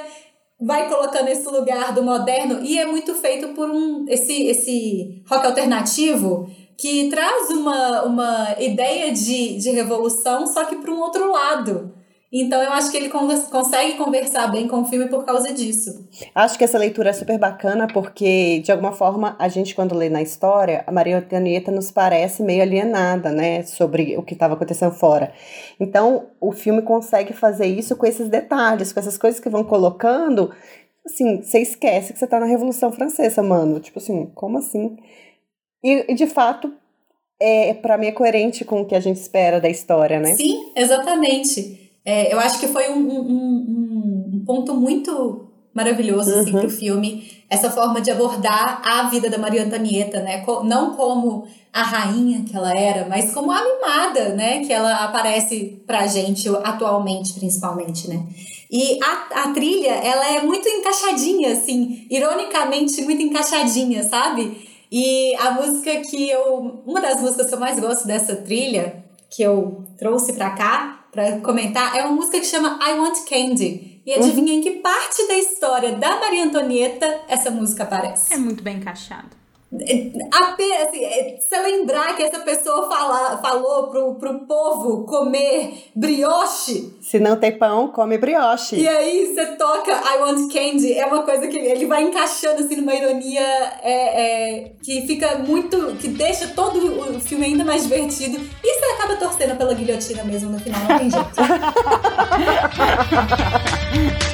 [0.60, 5.46] vai colocando esse lugar do moderno e é muito feito por um esse esse rock
[5.46, 11.97] alternativo que traz uma, uma ideia de, de revolução, só que para um outro lado.
[12.30, 16.06] Então eu acho que ele con- consegue conversar bem com o filme por causa disso.
[16.34, 20.10] Acho que essa leitura é super bacana porque, de alguma forma, a gente, quando lê
[20.10, 24.92] na história, a Maria Antonieta nos parece meio alienada, né, sobre o que estava acontecendo
[24.92, 25.32] fora.
[25.80, 30.52] Então, o filme consegue fazer isso com esses detalhes, com essas coisas que vão colocando.
[31.06, 33.80] Assim, você esquece que você tá na Revolução Francesa, mano.
[33.80, 34.98] Tipo assim, como assim?
[35.82, 36.70] E, e, de fato,
[37.40, 40.34] é, para mim é coerente com o que a gente espera da história, né?
[40.34, 41.87] Sim, exatamente.
[42.08, 46.60] É, eu acho que foi um, um, um, ponto muito maravilhoso assim, Uhum.
[46.60, 47.30] pro filme.
[47.50, 50.42] Essa forma de abordar a vida da Maria Antonieta, né?
[50.64, 54.64] Não como a rainha que ela era, mas como a mimada, né?
[54.64, 58.24] Que ela aparece pra gente atualmente, principalmente, né?
[58.70, 64.66] E a, a trilha, ela é muito encaixadinha, assim, ironicamente muito encaixadinha, sabe?
[64.90, 66.80] E a música que eu.
[66.86, 71.40] Uma das músicas que eu mais gosto dessa trilha, que eu trouxe pra cá, pra
[71.40, 74.00] comentar, é uma música que chama I Want Candy.
[74.06, 78.32] E adivinha em que parte da história da Maria Antonieta essa música aparece?
[78.32, 79.37] É muito bem encaixado.
[79.70, 86.90] Apenas, assim, é, você lembrar que essa pessoa fala, falou pro, pro povo comer brioche,
[87.02, 88.76] Se não tem pão, come brioche.
[88.76, 92.76] e aí você toca I Want Candy, é uma coisa que ele vai encaixando assim
[92.76, 93.42] numa ironia
[93.82, 94.22] é,
[94.62, 95.96] é, que fica muito.
[95.96, 96.78] que deixa todo
[97.16, 98.40] o filme ainda mais divertido.
[98.64, 101.28] E você acaba torcendo pela guilhotina mesmo no final, não tem jeito.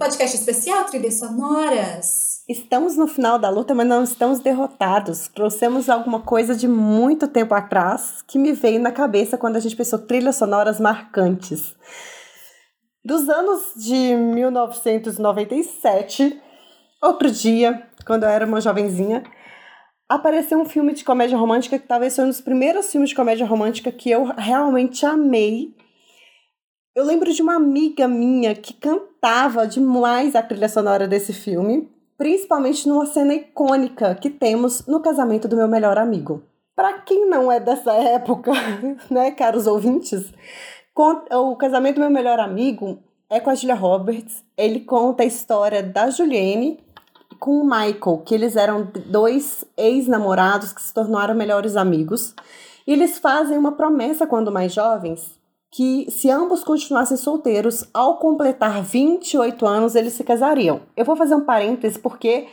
[0.00, 2.42] podcast especial Trilhas Sonoras.
[2.48, 5.28] Estamos no final da luta, mas não estamos derrotados.
[5.28, 9.76] Trouxemos alguma coisa de muito tempo atrás que me veio na cabeça quando a gente
[9.76, 11.76] pensou trilhas sonoras marcantes.
[13.04, 16.40] Dos anos de 1997,
[17.02, 19.22] outro dia, quando eu era uma jovenzinha,
[20.08, 23.44] apareceu um filme de comédia romântica que talvez foi um dos primeiros filmes de comédia
[23.44, 25.74] romântica que eu realmente amei.
[26.96, 29.09] Eu lembro de uma amiga minha que cantava
[29.68, 35.56] demais a trilha sonora desse filme, principalmente numa cena icônica que temos no casamento do
[35.56, 36.42] meu melhor amigo.
[36.74, 38.52] Para quem não é dessa época,
[39.10, 40.32] né, caros ouvintes,
[41.30, 42.98] o casamento do meu melhor amigo
[43.28, 44.44] é com a Julia Roberts.
[44.56, 46.78] Ele conta a história da Juliane
[47.38, 52.34] com o Michael, que eles eram dois ex-namorados que se tornaram melhores amigos.
[52.86, 55.39] E eles fazem uma promessa quando mais jovens
[55.70, 60.80] que se ambos continuassem solteiros, ao completar 28 anos, eles se casariam.
[60.96, 62.48] Eu vou fazer um parêntese porque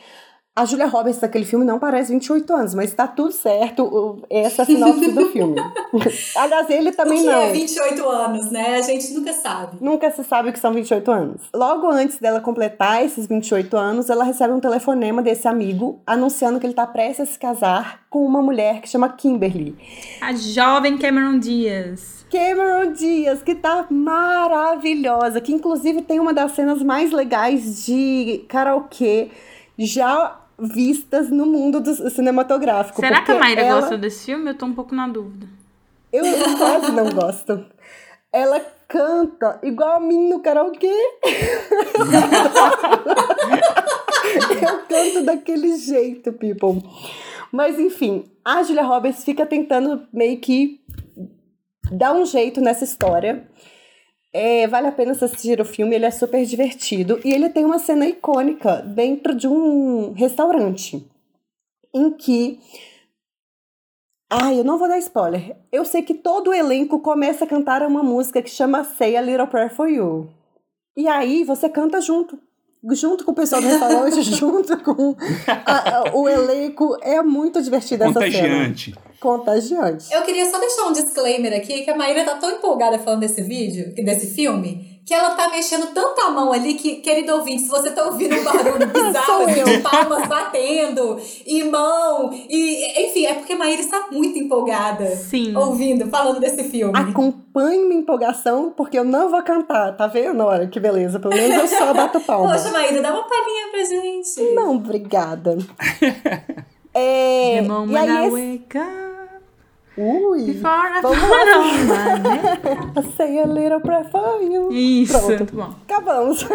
[0.60, 4.62] a Julia Roberts daquele filme não parece 28 anos, mas tá tudo certo, o- essa
[4.62, 5.56] é a sinopse do filme.
[6.36, 7.34] Aliás, ele O também que não.
[7.34, 8.76] é 28 anos, né?
[8.78, 9.78] A gente nunca sabe.
[9.80, 11.42] Nunca se sabe o que são 28 anos.
[11.54, 16.66] Logo antes dela completar esses 28 anos, ela recebe um telefonema desse amigo anunciando que
[16.66, 19.76] ele tá prestes a se casar com uma mulher que chama Kimberly.
[20.22, 22.26] A jovem Cameron Diaz.
[22.32, 29.30] Cameron Diaz, que tá maravilhosa, que inclusive tem uma das cenas mais legais de karaokê
[29.78, 33.00] já vistas no mundo do cinematográfico.
[33.00, 34.50] Será que a Mayra ela- gosta desse filme?
[34.52, 35.48] Eu tô um pouco na dúvida.
[36.12, 36.24] Eu
[36.58, 37.66] quase não gosto.
[38.32, 40.88] Ela canta igual a mim no karaokê.
[44.62, 46.82] Eu canto daquele jeito, people.
[47.52, 50.82] Mas enfim, a Julia Roberts fica tentando meio que
[51.92, 53.48] dar um jeito nessa história.
[54.40, 57.20] É, vale a pena assistir o filme, ele é super divertido.
[57.26, 61.04] E ele tem uma cena icônica dentro de um restaurante.
[61.92, 62.60] Em que
[64.30, 65.58] Ai, eu não vou dar spoiler.
[65.72, 69.22] Eu sei que todo o elenco começa a cantar uma música que chama Say a
[69.22, 70.30] Little Prayer for You.
[70.96, 72.38] E aí você canta junto.
[72.92, 75.16] Junto com o pessoal do restaurante, junto com
[75.66, 76.98] a- a- o elenco.
[77.02, 78.32] É muito divertida essa cena.
[78.32, 78.96] Contagiante.
[79.20, 80.14] Contagiante.
[80.14, 83.42] Eu queria só deixar um disclaimer aqui, que a Maíra tá tão empolgada falando desse
[83.42, 87.70] vídeo, desse filme, que ela tá mexendo tanto a mão ali que, querido ouvinte, se
[87.70, 93.36] você tá ouvindo um barulho bizarro, assim, de palmas batendo, e mão, e enfim, é
[93.36, 95.56] porque a Maíra está muito empolgada Sim.
[95.56, 96.92] ouvindo, falando desse filme.
[96.94, 100.44] Acompanhe minha empolgação, porque eu não vou cantar, tá vendo?
[100.44, 101.22] Olha que beleza.
[101.22, 102.52] Pelo menos eu só bato palma.
[102.52, 104.54] Poxa, Maíra, dá uma palhinha pra gente.
[104.56, 105.58] Não, obrigada.
[107.00, 109.07] É, moment e aí esse- wake up,
[109.98, 110.44] Ui!
[110.46, 111.18] Before I Vamos
[111.88, 112.98] my neck.
[112.98, 114.72] I say a little prayer for you.
[114.72, 115.38] Isso, Pronto.
[115.38, 115.74] muito bom.
[115.90, 116.46] Acabamos.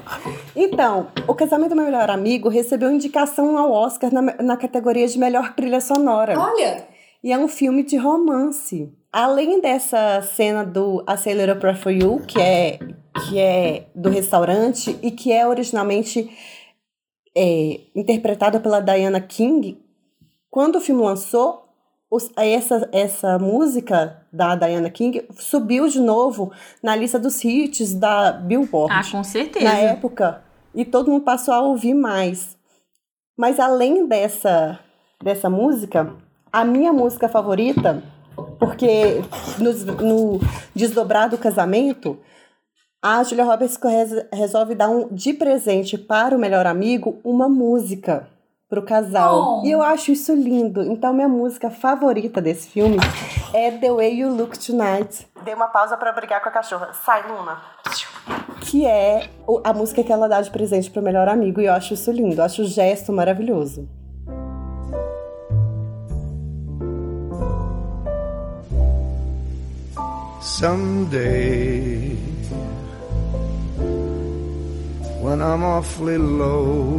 [0.54, 5.18] então, O Casamento do Meu Melhor Amigo recebeu indicação ao Oscar na, na categoria de
[5.18, 6.38] melhor trilha sonora.
[6.38, 6.86] Olha,
[7.24, 8.92] E é um filme de romance.
[9.12, 12.78] Além dessa cena do A Say a Little Prayer for You, que é,
[13.26, 16.30] que é do restaurante e que é originalmente
[17.36, 19.78] é, interpretada pela Diana King,
[20.50, 21.59] quando o filme lançou,
[22.36, 26.52] essa, essa música da Diana King subiu de novo
[26.82, 29.64] na lista dos hits da Billboard Ah, com certeza.
[29.64, 30.42] na época
[30.74, 32.56] e todo mundo passou a ouvir mais.
[33.38, 34.78] Mas além dessa,
[35.22, 36.14] dessa música,
[36.52, 38.02] a minha música favorita,
[38.58, 39.22] porque
[39.58, 40.40] nos- no,
[40.74, 42.18] desdobrar do casamento,
[43.02, 48.28] a Julia Roberts res- resolve dar um, de presente para o melhor amigo uma música
[48.70, 49.60] pro casal.
[49.60, 49.66] Oh.
[49.66, 50.82] E eu acho isso lindo.
[50.82, 52.96] Então, minha música favorita desse filme
[53.52, 55.28] é The Way You Look Tonight.
[55.44, 56.92] Dei uma pausa para brigar com a cachorra.
[56.94, 57.58] Sai, Luna
[58.70, 59.28] que é
[59.64, 61.60] a música que ela dá de presente pro melhor amigo.
[61.60, 63.88] E eu acho isso lindo, eu acho o gesto maravilhoso.
[70.40, 72.16] Someday,
[75.20, 76.96] when I'm awfully low,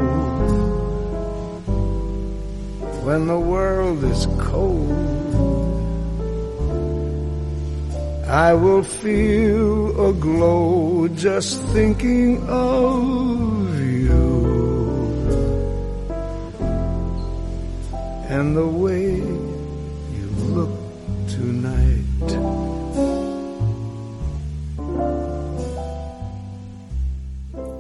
[3.04, 4.92] when the world is cold,
[8.28, 14.22] I will feel a glow just thinking of you
[18.30, 20.72] and the way you look
[21.28, 22.02] tonight.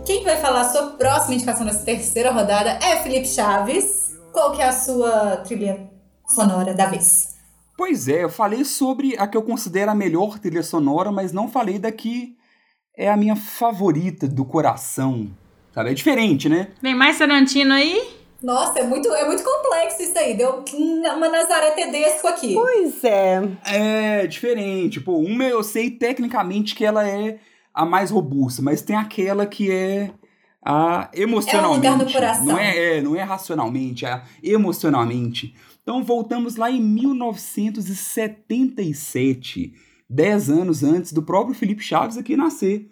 [0.05, 4.00] quem vai falar sua próxima indicação nessa terceira rodada é Felipe Chaves.
[4.31, 5.89] Qual que é a sua trilha
[6.25, 7.35] sonora da vez?
[7.77, 11.49] Pois é, eu falei sobre a que eu considero a melhor trilha sonora, mas não
[11.49, 12.35] falei da que
[12.95, 15.29] é a minha favorita do coração.
[15.73, 15.91] Sabe?
[15.91, 16.69] É diferente, né?
[16.81, 18.21] Vem mais Tarantino aí?
[18.43, 20.35] Nossa, é muito, é muito complexo isso aí.
[20.35, 20.63] Deu
[21.15, 22.53] uma Nazaré Tedesco aqui.
[22.53, 24.99] Pois é, É diferente.
[24.99, 27.39] Pô, uma eu sei tecnicamente que ela é
[27.73, 30.11] a mais robusta, mas tem aquela que é
[30.63, 31.87] a emocionalmente.
[31.87, 32.45] É um lugar no coração.
[32.45, 35.55] Não é, é, não é racionalmente, é emocionalmente.
[35.81, 39.73] Então voltamos lá em 1977,
[40.09, 42.89] 10 anos antes do próprio Felipe Chaves aqui nascer.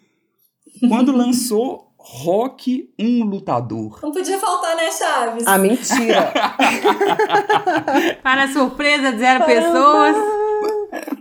[0.88, 4.00] Quando lançou Rock Um Lutador.
[4.02, 5.46] Não podia faltar, né, Chaves?
[5.46, 6.32] a mentira.
[8.24, 10.16] Para a surpresa de zero pessoas.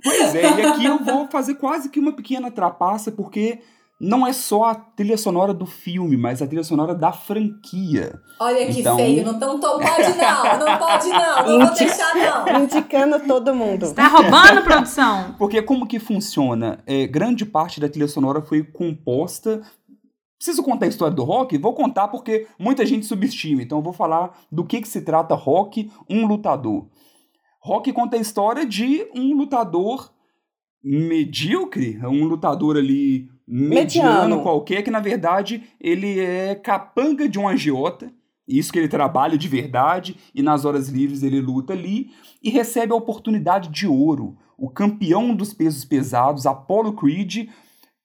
[0.03, 3.59] Pois é, e aqui eu vou fazer quase que uma pequena trapaça, porque
[4.01, 8.20] não é só a trilha sonora do filme, mas a trilha sonora da franquia.
[8.38, 9.24] Olha que Então- feio.
[9.24, 10.59] Não, não, não pode não.
[10.59, 11.46] Não pode não.
[11.59, 12.62] Não vou deixar não.
[12.62, 13.92] Indicando todo mundo.
[13.92, 15.34] Tá roubando, produção?
[15.38, 16.78] Porque como que funciona?
[16.86, 19.62] É, grande parte da trilha sonora foi composta.
[20.36, 21.59] Preciso contar a história do rock?
[21.59, 23.61] Vou contar porque muita gente subestima.
[23.61, 26.86] Então eu vou falar do que, que se trata rock, um lutador.
[27.61, 30.12] Rock conta a história de um lutador
[30.80, 34.42] medíocre, um lutador ali mediano, Mediano.
[34.42, 38.12] qualquer, que na verdade ele é capanga de um agiota.
[38.46, 42.11] Isso que ele trabalha de verdade e nas horas livres ele luta ali
[42.42, 44.36] e recebe a oportunidade de ouro.
[44.57, 47.49] O campeão dos pesos pesados, Apollo Creed,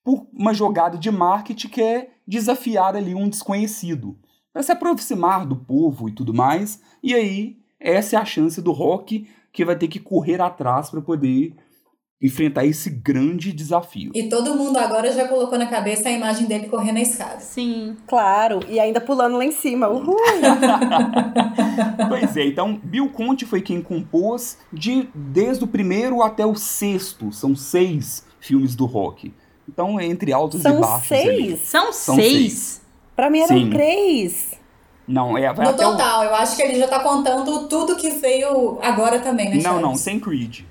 [0.04, 4.18] por uma jogada de marketing que é desafiar ali um desconhecido.
[4.52, 6.82] Para se aproximar do povo e tudo mais.
[7.02, 11.02] E aí, essa é a chance do Rock que vai ter que correr atrás para
[11.02, 11.56] poder
[12.24, 14.12] enfrentar esse grande desafio.
[14.16, 17.42] E todo mundo agora já colocou na cabeça a imagem dele correndo a escada.
[17.42, 17.98] Sim.
[18.08, 19.90] Claro, e ainda pulando lá em cima.
[19.90, 20.16] Uhul.
[22.10, 27.32] Pois é, então Bill Conte foi quem compôs de desde o primeiro até o sexto.
[27.32, 29.34] São seis filmes do rock.
[29.68, 31.12] Então, entre altos e São baixos.
[31.12, 31.24] ali.
[31.24, 31.60] seis?
[31.62, 32.82] São, São seis.
[33.16, 33.70] Pra mim eram Sim.
[33.70, 34.52] três.
[35.08, 37.96] Não, é, vai No até o- total, eu acho que ele já tá contando tudo
[37.96, 39.82] que veio agora também, né, Não, Chaves?
[39.82, 40.62] não, sem Creed.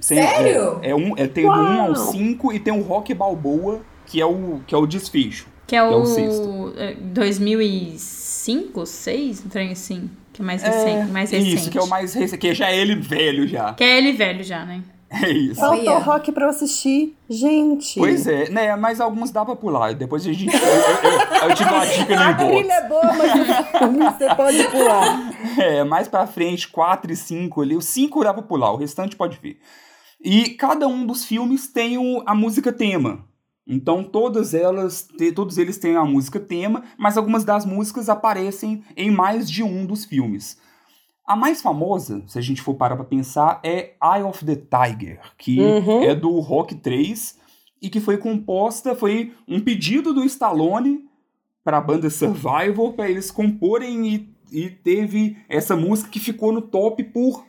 [0.00, 0.78] Sem- Sério?
[0.82, 1.58] É, é um, é, tem do Uau!
[1.60, 5.46] 1 ao 5 e tem o Rock Balboa, que é o, que é o desfecho.
[5.66, 6.72] Que é Que é o o sexto.
[6.76, 10.10] é, 2005, 6, um trem assim.
[10.32, 11.10] Que é mais recente.
[11.10, 11.54] mais recente.
[11.54, 13.74] Isso, que é o mais recente, que já é ele velho já.
[13.74, 14.82] Que é ele velho já, né?
[15.10, 15.58] É isso.
[15.58, 15.98] Faltou Olha.
[16.04, 17.16] rock pra eu assistir.
[17.30, 17.98] Gente.
[17.98, 18.76] Pois é, né?
[18.76, 19.94] Mas alguns dá pra pular.
[19.94, 20.54] Depois a gente.
[20.54, 23.32] Eu, eu- eu te dou a dica no A trilha é boa, mas
[24.18, 25.32] você pode pular.
[25.58, 27.74] É, mais pra frente, 4 e 5 ali.
[27.74, 29.58] O 5 dá pra pular, o restante pode ver.
[30.22, 33.24] E cada um dos filmes tem o- a música tema.
[33.66, 39.10] Então todas elas, todos eles têm a música tema, mas algumas das músicas aparecem em
[39.10, 40.58] mais de um dos filmes.
[41.26, 45.20] A mais famosa, se a gente for parar pra pensar, é Eye of the Tiger,
[45.36, 46.02] que Uhum.
[46.02, 47.36] é do Rock 3
[47.82, 51.04] e que foi composta, foi um pedido do Stallone
[51.62, 56.62] para a banda Survivor para eles comporem e, e teve essa música que ficou no
[56.62, 57.44] top por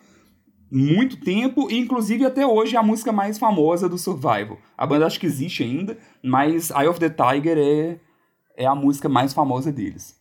[0.72, 4.58] muito tempo e inclusive até hoje é a música mais famosa do Survivor.
[4.78, 8.00] A banda acho que existe ainda, mas Eye of the Tiger é,
[8.56, 10.20] é a música mais famosa deles.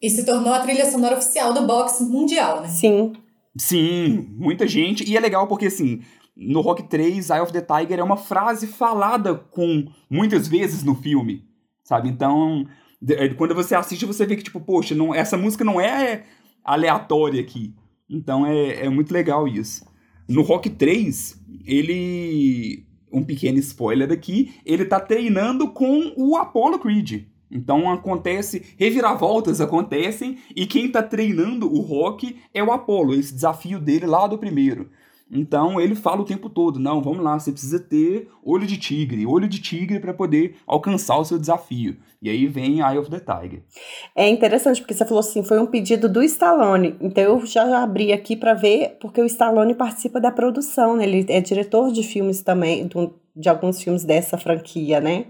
[0.00, 2.68] E se tornou a trilha sonora oficial do boxe mundial, né?
[2.68, 3.12] Sim.
[3.56, 5.08] Sim, muita gente.
[5.08, 6.02] E é legal porque, assim,
[6.36, 10.94] no Rock 3, Eye of the Tiger é uma frase falada com muitas vezes no
[10.94, 11.44] filme,
[11.84, 12.08] sabe?
[12.08, 12.66] Então,
[13.36, 16.24] quando você assiste, você vê que, tipo, poxa, não, essa música não é
[16.64, 17.74] aleatória aqui.
[18.08, 19.84] Então, é, é muito legal isso.
[20.28, 22.86] No Rock 3, ele...
[23.14, 27.26] Um pequeno spoiler aqui, ele tá treinando com o Apollo Creed.
[27.52, 33.78] Então acontece, reviravoltas acontecem e quem tá treinando o Rock é o Apollo, esse desafio
[33.78, 34.88] dele lá do primeiro.
[35.32, 39.26] Então ele fala o tempo todo: não, vamos lá, você precisa ter olho de tigre,
[39.26, 41.96] olho de tigre para poder alcançar o seu desafio.
[42.20, 43.62] E aí vem Eye of the Tiger.
[44.14, 46.94] É interessante, porque você falou assim, foi um pedido do Stallone.
[47.00, 51.04] Então eu já abri aqui pra ver, porque o Stallone participa da produção, né?
[51.04, 52.88] Ele é diretor de filmes também,
[53.34, 55.26] de alguns filmes dessa franquia, né?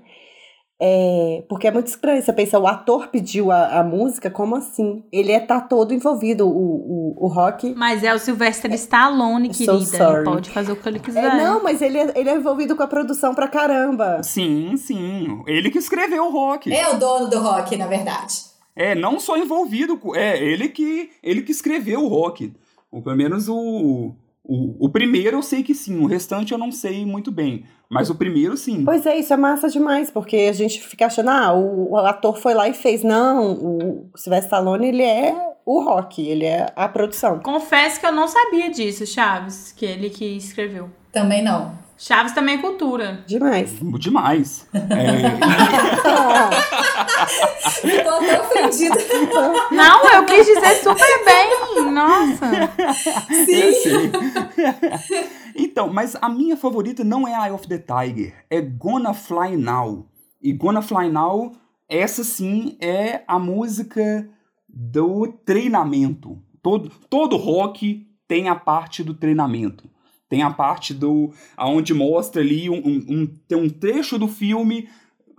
[0.85, 5.05] É, porque é muito estranho, você pensa, o ator pediu a, a música, como assim?
[5.13, 7.73] Ele é, tá todo envolvido, o, o, o rock.
[7.77, 9.85] Mas é o Sylvester Stallone, So querida.
[9.85, 10.17] sorry.
[10.17, 11.23] Ele pode fazer o que ele quiser.
[11.25, 14.25] É, não, mas ele é, ele é envolvido com a produção pra caramba.
[14.25, 15.43] Sim, sim.
[15.47, 16.73] Ele que escreveu o Rock.
[16.75, 18.35] É o dono do rock, na verdade.
[18.75, 22.53] É, não só envolvido, com- é ele que ele que escreveu o rock.
[22.91, 24.15] Ou pelo menos o,
[24.45, 27.65] o, o primeiro eu sei que sim, o restante eu não sei muito bem.
[27.89, 28.85] Mas o primeiro sim.
[28.85, 32.39] Pois é, isso é massa demais, porque a gente fica achando, ah, o, o ator
[32.39, 33.03] foi lá e fez.
[33.03, 35.35] Não, o Sylvester Stallone, ele é
[35.65, 37.39] o rock, ele é a produção.
[37.41, 40.91] Confesso que eu não sabia disso, Chaves, que ele que escreveu.
[41.13, 41.82] Também não.
[41.97, 43.23] Chaves também é cultura.
[43.27, 43.73] Demais.
[43.99, 44.69] Demais.
[44.75, 44.81] É,
[47.81, 48.97] Ficou até ofendida.
[49.71, 51.93] Não, eu quis dizer super bem.
[51.93, 52.47] Nossa.
[53.49, 54.11] eu sei.
[55.55, 60.07] então, mas a minha favorita não é Eye of the Tiger, é Gonna Fly Now.
[60.43, 61.53] E Gonna Fly Now,
[61.89, 64.29] essa sim é a música
[64.69, 66.39] do treinamento.
[66.63, 69.89] Todo, todo rock tem a parte do treinamento.
[70.33, 71.31] Tem a parte do.
[71.55, 74.89] aonde mostra ali um, um, um- tem um trecho do filme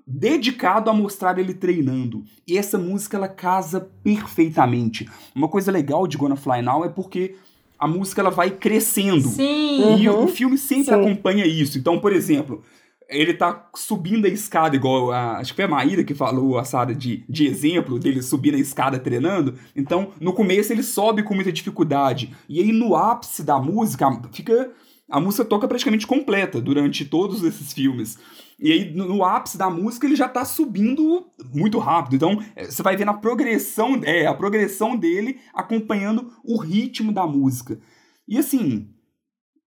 [0.05, 2.23] dedicado a mostrar ele treinando.
[2.47, 5.09] E essa música ela casa perfeitamente.
[5.33, 7.33] Uma coisa legal de Gonna Fly Now é porque
[7.79, 9.27] a música ela vai crescendo.
[9.29, 9.97] Sim.
[9.97, 10.25] E Uhum.
[10.25, 11.01] o filme sempre Sim.
[11.01, 11.79] acompanha isso.
[11.79, 12.61] Então, por exemplo,
[13.09, 16.63] ele tá subindo a escada, igual a, acho que foi a Maíra que falou a
[16.63, 19.55] Sara de, de exemplo dele subindo a escada treinando.
[19.75, 22.33] Então, no começo ele sobe com muita dificuldade.
[22.47, 24.71] E aí, no ápice da música, fica.
[25.09, 28.17] A música toca praticamente completa durante todos esses filmes.
[28.57, 32.15] E aí, no, ápice da música, ele já tá subindo muito rápido.
[32.15, 37.27] Então, eh, você vai vendo a progressão, é, a progressão dele acompanhando o ritmo da
[37.27, 37.79] música.
[38.27, 38.89] E assim,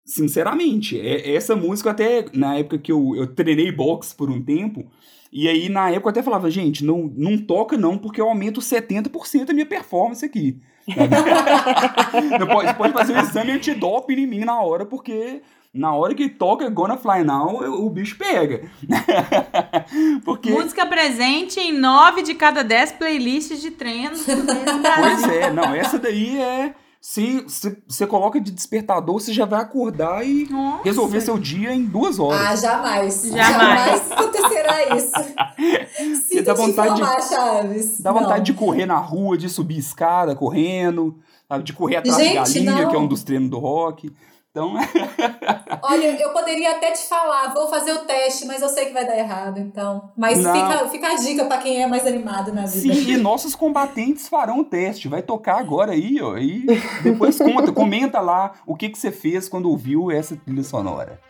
[0.06, 4.88] sinceramente, é, essa música até na época que eu, eu treinei boxe por um tempo,
[5.32, 8.60] e aí na época eu até falava, gente, não, não toca não, porque eu aumento
[8.60, 10.58] 70% a minha performance aqui.
[12.46, 15.42] pode, pode fazer um exame antidoping em mim na hora, porque
[15.74, 18.70] na hora que toca Gonna Fly Now, o bicho pega.
[20.24, 20.50] porque...
[20.50, 24.22] Música presente em nove de cada dez playlists de treino do
[24.96, 26.74] Pois é, não, essa daí é...
[27.08, 30.82] Se se você coloca de despertador, você já vai acordar e Nossa.
[30.82, 32.40] resolver seu dia em duas horas.
[32.40, 33.22] Ah, jamais.
[33.30, 34.10] Jamais.
[34.10, 35.12] acontecerá isso.
[36.28, 38.00] Sinto dá vontade de- informar, Chaves.
[38.00, 38.42] Dá vontade Não.
[38.42, 41.16] de correr na rua, de subir escada correndo,
[41.48, 41.62] sabe?
[41.62, 42.90] de correr atrás Gente, de galinha, não.
[42.90, 44.12] que é um dos treinos do rock.
[44.56, 44.72] Então,
[45.82, 49.06] Olha, eu poderia até te falar, vou fazer o teste, mas eu sei que vai
[49.06, 50.10] dar errado, então.
[50.16, 50.50] Mas Não.
[50.50, 52.94] fica, fica a dica pra quem é mais animado na vida.
[52.94, 55.08] sim, e nossos combatentes farão o teste.
[55.08, 56.38] Vai tocar agora aí, ó.
[56.38, 56.64] E
[57.02, 61.20] depois conta, comenta lá o que, que você fez quando ouviu essa trilha sonora.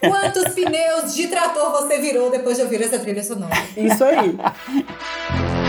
[0.00, 3.54] Quantos pneus de trator você virou depois de ouvir essa trilha sonora?
[3.76, 4.36] Isso aí.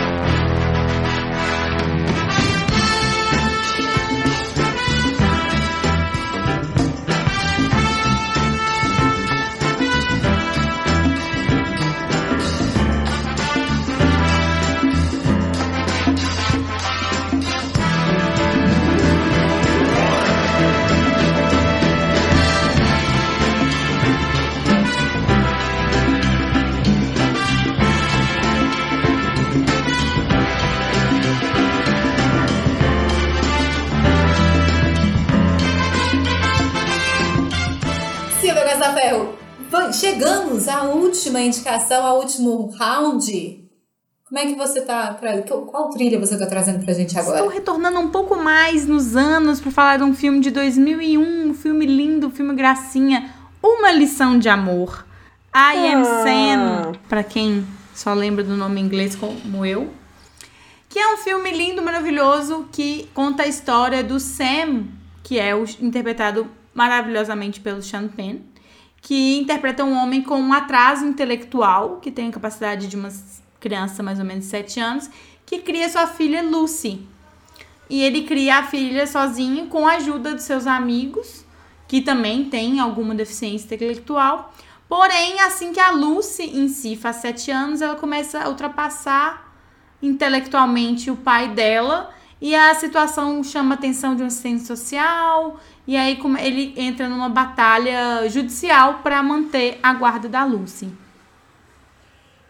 [39.92, 43.60] chegamos à última indicação, ao último round.
[44.28, 45.16] Como é que você tá?
[45.46, 47.50] Qual trilha você tá trazendo pra gente Estou agora?
[47.52, 51.86] retornando um pouco mais nos anos para falar de um filme de 2001, um filme
[51.86, 53.30] lindo, um filme gracinha,
[53.62, 55.04] Uma Lição de Amor.
[55.54, 56.24] I Am Ah.
[56.24, 57.64] Sam, para quem
[57.94, 59.92] só lembra do nome inglês como eu.
[60.88, 64.84] Que é um filme lindo, maravilhoso, que conta a história do Sam,
[65.22, 68.38] que é o, interpretado maravilhosamente pelo Sean Penn,
[69.04, 73.10] que interpreta um homem com um atraso intelectual, que tem a capacidade de uma
[73.60, 75.10] criança mais ou menos de 7 anos,
[75.44, 77.02] que cria sua filha Lucy.
[77.90, 81.44] E ele cria a filha sozinho com a ajuda dos seus amigos,
[81.86, 84.54] que também têm alguma deficiência intelectual.
[84.88, 89.54] Porém, assim que a Lucy em si faz 7 anos, ela começa a ultrapassar
[90.00, 95.96] intelectualmente o pai dela e a situação chama a atenção de um assistente social e
[95.96, 100.88] aí ele entra numa batalha judicial para manter a guarda da Lucy.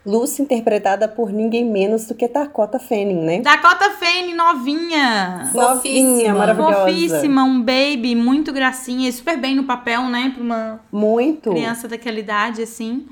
[0.06, 3.40] Lucy interpretada por ninguém menos do que Dakota Fanning, né?
[3.40, 5.50] Dakota Fanning novinha.
[5.54, 6.74] Novinha, maravilhosa.
[6.80, 11.50] Fofíssima, um baby, muito gracinha, e super bem no papel, né, pra uma Muito.
[11.50, 13.06] criança daquela idade, assim.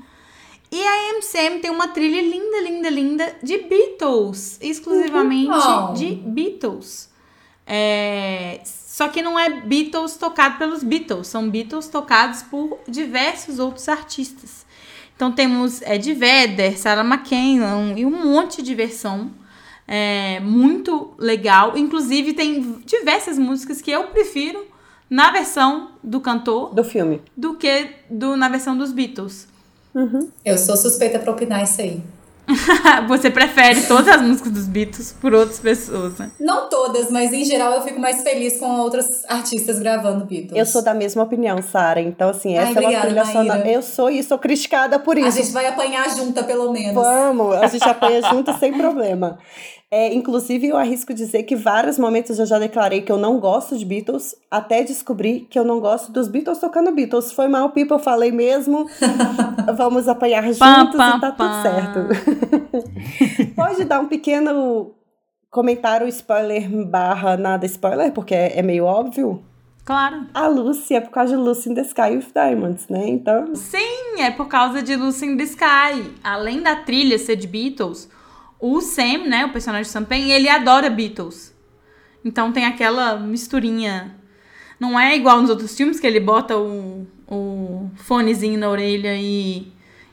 [0.75, 4.57] E a MCM tem uma trilha linda, linda, linda de Beatles.
[4.59, 5.93] Exclusivamente Uhum.
[5.93, 7.09] de Beatles.
[7.65, 13.87] É, Só que não é Beatles tocado pelos Beatles, são Beatles tocados por diversos outros
[13.89, 14.65] artistas.
[15.15, 19.31] Então temos Ed Vedder, Sarah McKenna e um monte de versão.
[19.87, 21.77] É, muito legal.
[21.77, 24.65] Inclusive tem diversas músicas que eu prefiro
[25.09, 27.21] na versão do cantor Do filme.
[27.35, 29.47] do que do, na versão dos Beatles.
[30.43, 32.01] Eu sou suspeita pra opinar isso aí.
[33.07, 36.29] Você prefere todas as músicas dos Beatles por outras pessoas, né?
[36.39, 40.57] Não todas, mas em geral eu fico mais feliz com outros artistas gravando Beatles.
[40.57, 42.01] Eu sou da mesma opinião, Sara.
[42.01, 43.67] Então, assim, essa Ai, é uma obrigada, trilha sonora.
[43.71, 45.37] Eu sou e sou criticada por A isso.
[45.37, 46.93] gente vai apanhar junta, pelo menos.
[46.93, 49.39] Vamos, a gente apanha junto sem problema.
[49.95, 53.77] É, inclusive, eu arrisco dizer que vários momentos eu já declarei que eu não gosto
[53.77, 57.31] de Beatles, até descobrir que eu não gosto dos Beatles tocando Beatles.
[57.31, 58.89] Foi mal, People, eu falei mesmo.
[59.77, 61.99] Vamos apanhar juntos Pam, e pam, tá tudo certo.
[63.55, 64.95] Pode dar um pequeno
[65.51, 69.43] comentário spoiler barra nada spoiler, porque é, é meio óbvio.
[69.85, 70.25] Claro.
[70.33, 73.09] A Lucy é por causa de Lucy in the Sky with Diamonds, né?
[73.09, 76.15] Então, Sim, é por causa de Lucy in the Sky.
[76.23, 78.09] Além da trilha ser de Beatles,
[78.65, 81.53] o Sam, né, o personagem de Sam Payne, ele adora Beatles.
[82.23, 84.15] Então tem aquela misturinha.
[84.79, 89.67] Não é igual nos outros filmes que ele bota o, o fonezinho na orelha e,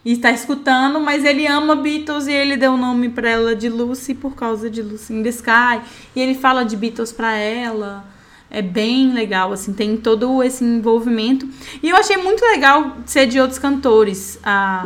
[0.04, 3.68] e está escutando, mas ele ama Beatles e ele deu o nome pra ela de
[3.68, 5.80] Lucy por causa de Lucy in the Sky.
[6.16, 8.04] E ele fala de Beatles pra ela.
[8.50, 11.48] É bem legal, assim, tem todo esse envolvimento.
[11.80, 14.82] E eu achei muito legal ser de outros cantores a,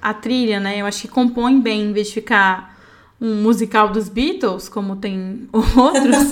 [0.00, 0.80] a trilha, né?
[0.80, 2.73] Eu acho que compõe bem, em vez de ficar
[3.20, 6.30] um musical dos Beatles, como tem outros.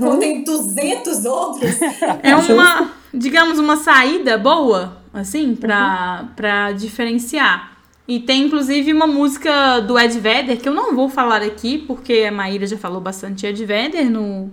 [0.00, 1.80] Como tem 200 outros.
[2.22, 7.72] É uma, digamos, uma saída boa, assim, pra, pra diferenciar.
[8.06, 12.26] E tem, inclusive, uma música do Ed Vedder, que eu não vou falar aqui, porque
[12.28, 14.52] a Maíra já falou bastante de Ed Vedder no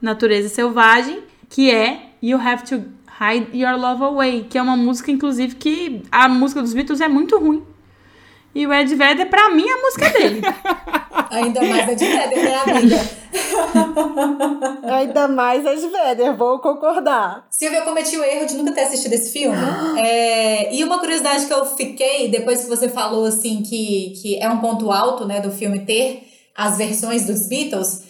[0.00, 2.82] Natureza Selvagem, que é You Have to
[3.20, 7.08] Hide Your Love Away, que é uma música, inclusive, que a música dos Beatles é
[7.08, 7.62] muito ruim.
[8.54, 10.40] E o Ed Vedder, pra mim, é a música dele.
[11.30, 13.20] Ainda mais de Vedder, né, amiga?
[14.92, 17.46] ainda mais as Vedder, vou concordar.
[17.50, 19.56] Silvia, eu cometi o erro de nunca ter assistido esse filme.
[20.02, 24.48] É, e uma curiosidade que eu fiquei, depois que você falou, assim, que, que é
[24.48, 26.26] um ponto alto, né, do filme ter
[26.56, 28.02] as versões dos Beatles,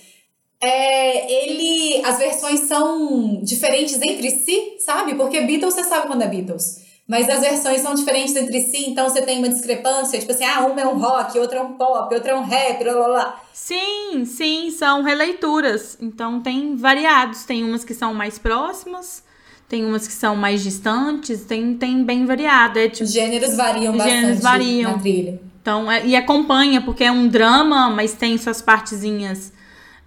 [0.62, 5.14] é, ele, as versões são diferentes entre si, sabe?
[5.14, 6.80] Porque Beatles, você sabe quando é Beatles.
[7.10, 10.64] Mas as versões são diferentes entre si, então você tem uma discrepância, tipo assim, ah,
[10.64, 13.40] uma é um rock, outra é um pop, outra é um rap, blá blá blá.
[13.52, 15.98] Sim, sim, são releituras.
[16.00, 17.42] Então tem variados.
[17.44, 19.24] Tem umas que são mais próximas,
[19.68, 22.78] tem umas que são mais distantes, tem, tem bem variado.
[22.78, 24.92] É tipo, Os gêneros variam bastante gêneros variam.
[24.92, 25.40] na trilha.
[25.60, 29.52] então, é- e acompanha, porque é um drama, mas tem suas partezinhas.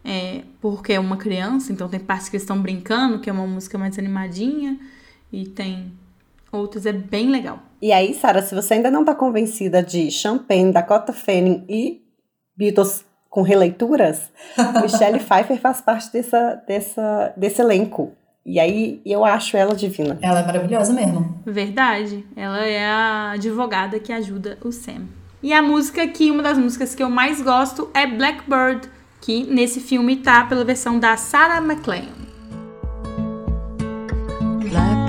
[0.06, 3.46] É, porque é uma criança, então tem partes que eles estão brincando, que é uma
[3.48, 4.80] música mais animadinha,
[5.32, 5.92] e tem
[6.58, 7.60] outras, é bem legal.
[7.82, 12.02] E aí, Sara, se você ainda não tá convencida de Champagne, Dakota Fanning e
[12.56, 14.32] Beatles com releituras,
[14.82, 18.14] Michelle Pfeiffer faz parte dessa, dessa, desse elenco.
[18.46, 20.18] E aí, eu acho ela divina.
[20.22, 21.42] Ela é maravilhosa mesmo.
[21.46, 22.26] Verdade.
[22.36, 25.08] Ela é a advogada que ajuda o Sam.
[25.42, 28.90] E a música que, uma das músicas que eu mais gosto é Blackbird,
[29.20, 32.33] que nesse filme tá pela versão da Sarah McLean.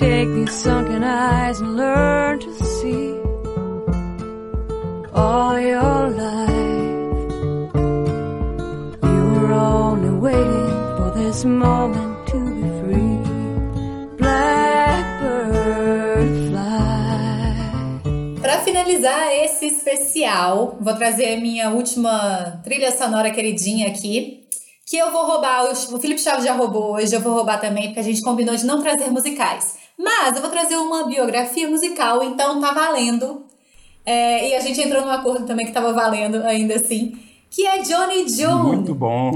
[0.00, 3.20] Take these sunken eyes and learn to see
[5.12, 7.34] all your life.
[9.04, 13.18] You were only waiting for this moment to be free.
[14.16, 15.68] Blackbird
[16.48, 18.00] fly.
[18.40, 24.46] Pra finalizar esse especial, vou trazer a minha última trilha sonora queridinha aqui.
[24.86, 28.00] Que eu vou roubar, o Felipe Chaves já roubou hoje, eu vou roubar também, porque
[28.00, 29.78] a gente combinou de não trazer musicais.
[30.02, 33.44] Mas eu vou trazer uma biografia musical, então tá valendo.
[34.06, 37.18] É, e a gente entrou num acordo também que tava valendo ainda assim.
[37.50, 38.64] Que é Johnny Jones.
[38.76, 39.32] Muito bom.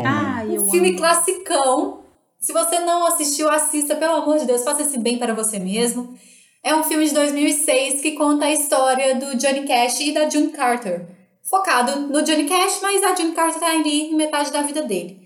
[0.48, 0.98] Eu Um filme amo.
[0.98, 1.98] classicão.
[2.40, 6.14] Se você não assistiu, assista, pelo amor de Deus, faça esse bem para você mesmo.
[6.62, 10.48] É um filme de 2006 que conta a história do Johnny Cash e da June
[10.48, 11.06] Carter.
[11.42, 15.20] Focado no Johnny Cash, mas a June Carter tá ali em metade da vida dele.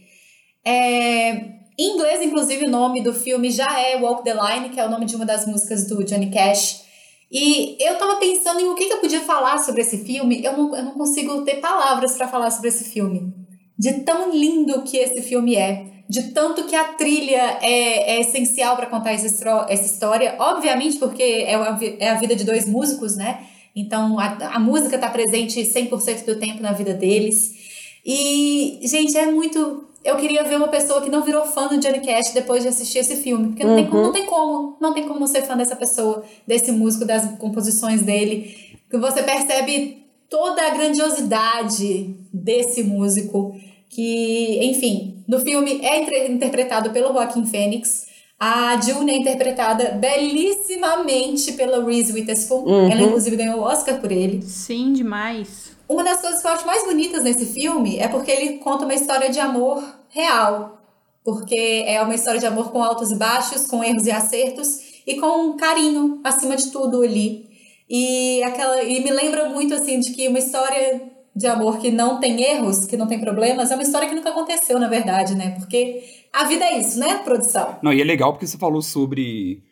[0.65, 4.85] É, Em inglês, inclusive, o nome do filme já é Walk the Line, que é
[4.85, 6.83] o nome de uma das músicas do Johnny Cash.
[7.31, 10.43] E eu tava pensando em o que, que eu podia falar sobre esse filme.
[10.43, 13.33] Eu não, eu não consigo ter palavras para falar sobre esse filme.
[13.79, 15.87] De tão lindo que esse filme é.
[16.09, 20.35] De tanto que a trilha é, é essencial para contar essa, essa história.
[20.39, 21.53] Obviamente, porque é
[22.01, 23.47] é a vida de dois músicos, né?
[23.77, 27.53] Então a, a música tá presente 100% do tempo na vida deles.
[28.05, 29.88] E, gente, é muito.
[30.05, 32.99] Eu queria ver uma pessoa que não virou fã do Johnny Cash depois de assistir
[32.99, 33.49] esse filme.
[33.49, 34.77] Porque não, tem, como, não tem como.
[34.81, 38.55] Não tem como não ser fã dessa pessoa, desse músico, das composições dele.
[38.89, 43.55] Que você percebe toda a grandiosidade desse músico.
[43.89, 48.07] Que, enfim, no filme é interpretado pelo Joaquin Phoenix.
[48.39, 52.65] A June é interpretada belíssimamente pela Reese Witherspoon.
[52.65, 52.91] Uhum.
[52.91, 54.43] Ela, inclusive, ganhou o Oscar por ele.
[54.43, 55.77] Sim, demais.
[55.89, 58.95] Uma das coisas que eu acho mais bonitas nesse filme é porque ele conta uma
[58.95, 60.83] história de amor real.
[61.25, 65.19] Porque é uma história de amor com altos e baixos, com erros e acertos e
[65.19, 67.49] com carinho acima de tudo ali.
[67.89, 71.01] E aquela e me lembra muito assim de que uma história
[71.35, 74.31] de amor que não tem erros, que não tem problemas, é uma história que nunca
[74.31, 75.51] aconteceu, na verdade, né?
[75.59, 77.79] Porque a vida é isso, né, produção?
[77.83, 79.63] Não, e é legal porque você falou sobre,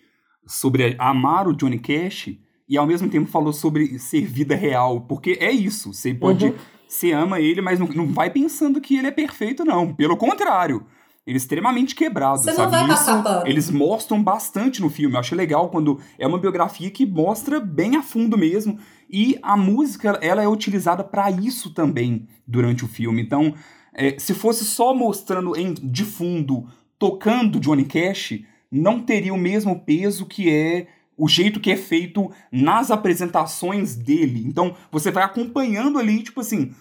[0.46, 2.30] sobre amar o Johnny Cash
[2.68, 5.00] e ao mesmo tempo falou sobre ser vida real.
[5.02, 5.92] Porque é isso.
[5.92, 6.46] Você pode.
[6.46, 6.54] Uhum.
[6.88, 9.92] Você ama ele, mas não, não vai pensando que ele é perfeito, não.
[9.92, 10.86] Pelo contrário.
[11.26, 12.62] Ele é extremamente quebrado, Você sabe?
[12.62, 13.48] não vai Isso passar pano.
[13.48, 15.16] eles mostram bastante no filme.
[15.16, 18.78] Eu acho legal quando é uma biografia que mostra bem a fundo mesmo.
[19.10, 23.20] E a música, ela é utilizada para isso também durante o filme.
[23.20, 23.52] Então,
[23.92, 28.40] é, se fosse só mostrando em, de fundo, tocando Johnny Cash,
[28.70, 30.86] não teria o mesmo peso que é
[31.16, 34.42] o jeito que é feito nas apresentações dele.
[34.46, 36.72] Então, você vai acompanhando ali, tipo assim,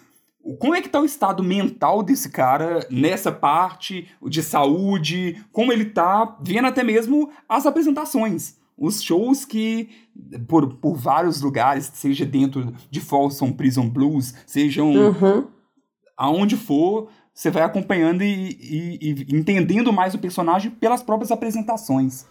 [0.60, 5.86] como é que tá o estado mental desse cara nessa parte de saúde, como ele
[5.86, 8.56] tá vendo até mesmo as apresentações.
[8.78, 9.90] Os shows que,
[10.48, 15.48] por, por vários lugares, seja dentro de Folsom Prison Blues, sejam Uhum.
[16.18, 22.26] aonde for, você vai acompanhando e, e- e entendendo mais o personagem pelas próprias apresentações.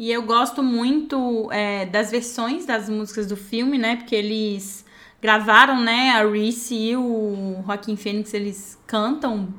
[0.00, 3.96] E eu gosto muito é, das versões das músicas do filme, né?
[3.96, 4.82] Porque eles
[5.20, 6.12] gravaram, né?
[6.12, 9.52] A Reese e o Joaquim Fênix, eles cantam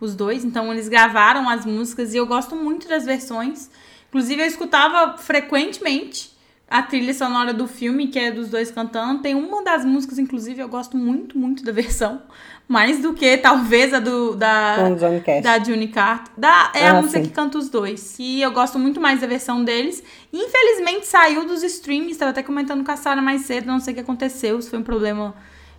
[0.00, 0.44] os dois.
[0.44, 3.68] Então, eles gravaram as músicas e eu gosto muito das versões.
[4.10, 6.38] Inclusive, eu escutava frequentemente
[6.68, 9.22] a trilha sonora do filme, que é dos dois cantando.
[9.22, 12.22] Tem uma das músicas, inclusive, eu gosto muito, muito da versão.
[12.70, 14.76] Mais do que, talvez, a do, da...
[14.90, 15.20] Johnny.
[15.42, 16.32] Da June Carter.
[16.38, 17.26] Da, é a Ah, música sim.
[17.26, 18.14] que canta os dois.
[18.16, 20.00] E eu gosto muito mais da versão deles.
[20.32, 22.16] Infelizmente saiu dos streams.
[22.16, 23.66] Tava até comentando com a Sarah mais cedo.
[23.66, 24.62] Não sei o que aconteceu.
[24.62, 25.34] Se foi um problema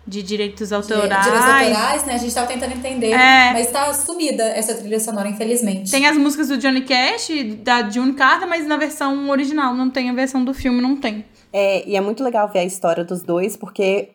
[0.06, 1.24] de direitos De- autorais.
[1.24, 2.14] Direitos autorais, né?
[2.14, 3.12] A gente tava tentando entender.
[3.12, 3.52] É.
[3.54, 5.90] Mas tá sumida essa trilha sonora, infelizmente.
[5.90, 7.28] Tem as músicas do Johnny Cash,
[7.64, 9.74] da June Carter, mas na versão original.
[9.74, 11.24] Não tem a versão do filme, não tem.
[11.52, 14.10] É, e é muito legal ver a história dos dois, porque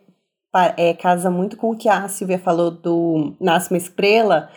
[0.77, 4.49] é, casa muito com o que a Silvia falou do Nasce uma Estrela,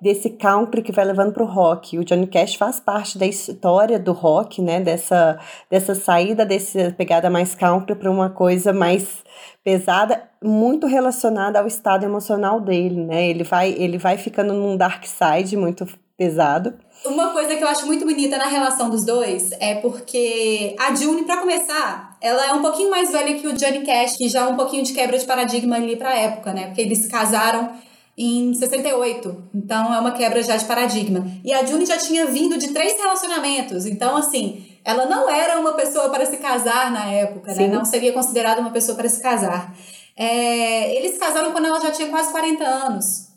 [0.00, 1.98] desse country que vai levando pro rock.
[1.98, 4.80] O Johnny Cash faz parte da história do rock, né?
[4.80, 5.38] Dessa,
[5.70, 9.24] dessa saída, dessa pegada mais country para uma coisa mais
[9.64, 13.28] pesada, muito relacionada ao estado emocional dele, né?
[13.28, 15.86] Ele vai, ele vai ficando num dark side muito
[16.18, 16.74] pesado.
[17.04, 21.22] Uma coisa que eu acho muito bonita na relação dos dois é porque a June,
[21.22, 24.46] pra começar, ela é um pouquinho mais velha que o Johnny Cash, que já é
[24.46, 26.66] um pouquinho de quebra de paradigma ali pra época, né?
[26.66, 27.70] Porque eles se casaram
[28.16, 29.44] em 68.
[29.54, 31.24] Então é uma quebra já de paradigma.
[31.44, 33.86] E a June já tinha vindo de três relacionamentos.
[33.86, 37.68] Então, assim, ela não era uma pessoa para se casar na época, né?
[37.68, 37.68] Sim.
[37.68, 39.72] Não seria considerada uma pessoa para se casar.
[40.16, 43.27] É, eles se casaram quando ela já tinha quase 40 anos.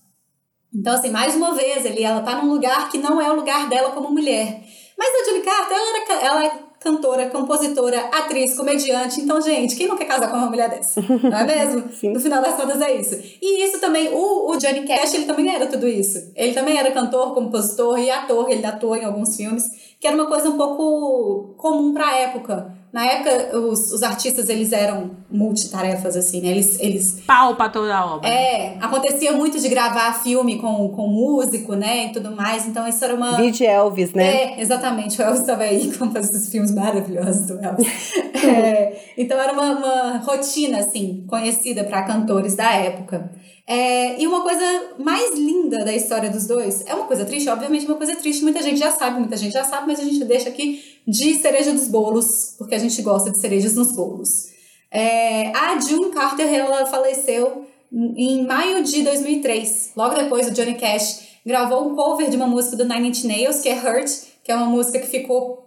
[0.74, 3.68] Então, assim, mais uma vez, ali, ela tá num lugar que não é o lugar
[3.68, 4.64] dela como mulher.
[4.98, 9.22] Mas a Julie Carter, ela, era, ela é cantora, compositora, atriz, comediante.
[9.22, 11.02] Então, gente, quem não quer casar com uma mulher dessa?
[11.02, 11.92] Não é mesmo?
[11.94, 12.14] Sim.
[12.14, 13.20] No final das contas é isso.
[13.42, 16.32] E isso também, o, o Johnny Cash, ele também era tudo isso.
[16.36, 18.50] Ele também era cantor, compositor e ator.
[18.50, 19.66] Ele atuou em alguns filmes,
[20.00, 22.81] que era uma coisa um pouco comum pra época.
[22.92, 26.50] Na época, os, os artistas, eles eram multitarefas, assim, né?
[26.50, 28.28] Eles, eles Pau pra toda a obra.
[28.28, 33.04] é, acontecia muito de gravar filme com, com músico, né, e tudo mais, então isso
[33.04, 33.38] era uma...
[33.38, 34.26] Vide Elvis, né?
[34.26, 37.88] É, exatamente, o Elvis estava aí com esses filmes maravilhosos do Elvis.
[38.42, 43.32] É, então era uma, uma rotina, assim, conhecida para cantores da época.
[43.68, 44.64] É, e uma coisa
[44.98, 48.64] mais linda da história dos dois, é uma coisa triste, obviamente uma coisa triste, muita
[48.64, 51.88] gente já sabe, muita gente já sabe, mas a gente deixa aqui de cereja dos
[51.88, 54.50] bolos, porque a gente gosta de cerejas nos bolos.
[54.92, 59.92] É, a June Carter, ela faleceu em maio de 2003.
[59.96, 63.62] Logo depois, o Johnny Cash gravou um cover de uma música do Nine Inch Nails,
[63.62, 64.10] que é Hurt,
[64.44, 65.64] que é uma música que ficou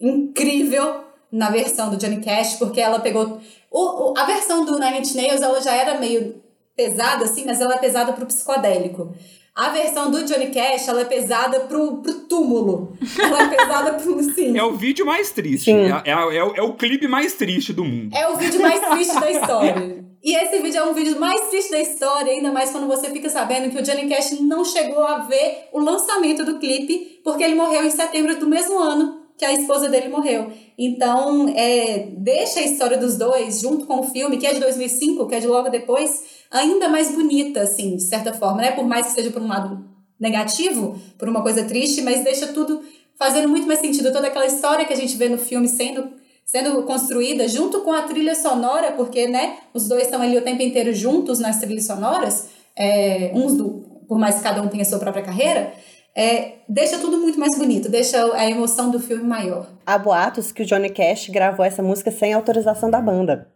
[0.00, 3.40] incrível na versão do Johnny Cash, porque ela pegou...
[3.70, 6.42] O, o- a versão do Nine Inch Nails, ela já era meio
[6.76, 9.12] pesada, assim, mas ela é pesada pro psicodélico.
[9.56, 12.92] A versão do Johnny Cash, ela é pesada pro, pro túmulo.
[13.18, 14.56] Ela é pesada pro, assim...
[14.56, 15.64] É o vídeo mais triste.
[15.64, 15.90] Sim.
[16.04, 18.14] É, é, é o- é o clipe mais triste do mundo.
[18.14, 20.04] É o vídeo mais triste da história.
[20.22, 23.28] E esse vídeo é um vídeo mais triste da história, ainda mais quando você fica
[23.30, 27.54] sabendo que o Johnny Cash não chegou a ver o lançamento do clipe, porque ele
[27.54, 30.50] morreu em setembro do mesmo ano que a esposa dele morreu.
[30.78, 35.26] Então, é, deixa a história dos dois, junto com o filme, que é de 2005,
[35.26, 38.72] que é de logo depois, ainda mais bonita, assim, de certa forma, né?
[38.72, 39.84] Por mais que seja por um lado
[40.18, 42.82] negativo, por uma coisa triste, mas deixa tudo
[43.18, 44.12] fazendo muito mais sentido.
[44.12, 46.08] Toda aquela história que a gente vê no filme sendo
[46.46, 50.62] sendo construída junto com a trilha sonora, porque, né, os dois estão ali o tempo
[50.62, 55.00] inteiro juntos nas trilhas sonoras, é, uns do, por mais que cada um tenha sua
[55.00, 55.72] própria carreira,
[56.14, 59.66] é, deixa tudo muito mais bonito, deixa a emoção do filme maior.
[59.84, 63.48] Há boatos que o Johnny Cash gravou essa música sem autorização da banda.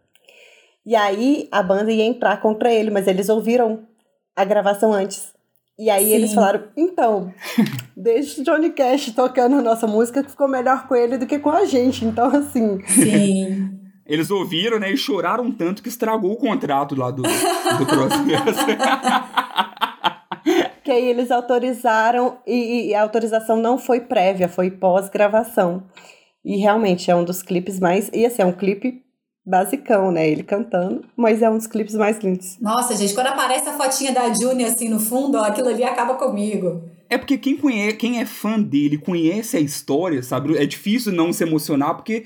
[0.85, 3.87] E aí a banda ia entrar contra ele, mas eles ouviram
[4.35, 5.33] a gravação antes.
[5.77, 6.13] E aí Sim.
[6.13, 7.33] eles falaram: então,
[7.95, 11.39] deixa o Johnny Cash tocando a nossa música que ficou melhor com ele do que
[11.39, 12.05] com a gente.
[12.05, 13.77] Então, assim, Sim.
[14.11, 18.65] Eles ouviram, né, e choraram tanto que estragou o contrato lá do, do processo.
[20.83, 25.83] que aí eles autorizaram e, e a autorização não foi prévia, foi pós-gravação.
[26.43, 28.09] E realmente é um dos clipes mais.
[28.13, 29.01] E assim, é um clipe
[29.45, 30.29] basicão, né?
[30.29, 32.57] Ele cantando, mas é um dos clipes mais lindos.
[32.59, 36.15] Nossa, gente, quando aparece a fotinha da Juni assim no fundo, ó, aquilo ali acaba
[36.15, 36.83] comigo.
[37.09, 40.57] É porque quem, conhece, quem é fã dele, conhece a história, sabe?
[40.57, 42.25] É difícil não se emocionar, porque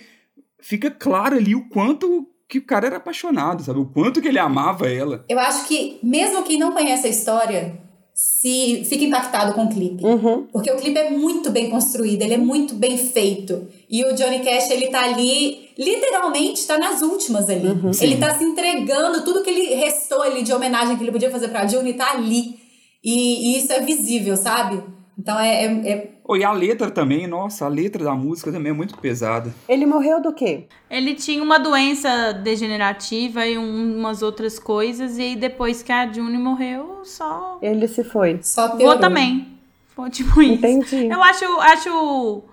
[0.59, 3.79] fica claro ali o quanto que o cara era apaixonado, sabe?
[3.79, 5.25] O quanto que ele amava ela.
[5.27, 7.79] Eu acho que, mesmo quem não conhece a história,
[8.13, 10.05] se fica impactado com o clipe.
[10.05, 10.43] Uhum.
[10.51, 13.67] Porque o clipe é muito bem construído, ele é muito bem feito.
[13.89, 17.68] E o Johnny Cash, ele tá ali, literalmente, tá nas últimas ali.
[18.02, 21.47] ele tá se entregando, tudo que ele restou ali de homenagem que ele podia fazer
[21.49, 22.60] pra Juni tá ali.
[23.03, 24.81] E, e isso é visível, sabe?
[25.18, 28.72] Então é, é- é- Oh, e a letra também, nossa, a letra da música também
[28.72, 29.53] é muito pesada.
[29.69, 30.64] Ele morreu do quê?
[30.89, 36.11] Ele tinha uma doença degenerativa e um- umas outras coisas, e aí depois que a
[36.11, 37.60] June morreu, só.
[37.61, 38.39] Ele se foi.
[38.41, 38.76] só.
[38.76, 39.47] Vou também.
[39.95, 40.53] Foi tipo isso.
[40.53, 41.06] Entendi.
[41.06, 42.43] Eu acho, acho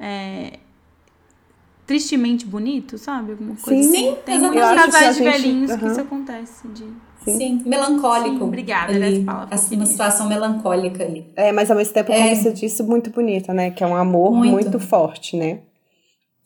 [0.00, 0.58] é,
[1.86, 3.32] tristemente bonito, sabe?
[3.32, 3.88] Alguma coisa Sim.
[3.88, 4.08] assim.
[4.10, 5.92] Sim, Tem muitos que casais de gente- velhinhos que aham.
[5.92, 6.68] isso acontece.
[6.68, 6.84] De...
[7.24, 8.38] Sim, melancólico.
[8.38, 8.96] Sim, obrigada, ali.
[9.04, 9.76] era essa palavra que eu Assim.
[9.76, 11.26] Uma situação melancólica ali.
[11.36, 13.70] É, mas ao mesmo tempo, como você disse, muito bonita, né?
[13.70, 14.50] Que é um amor Muito.
[14.52, 15.60] muito, forte, né?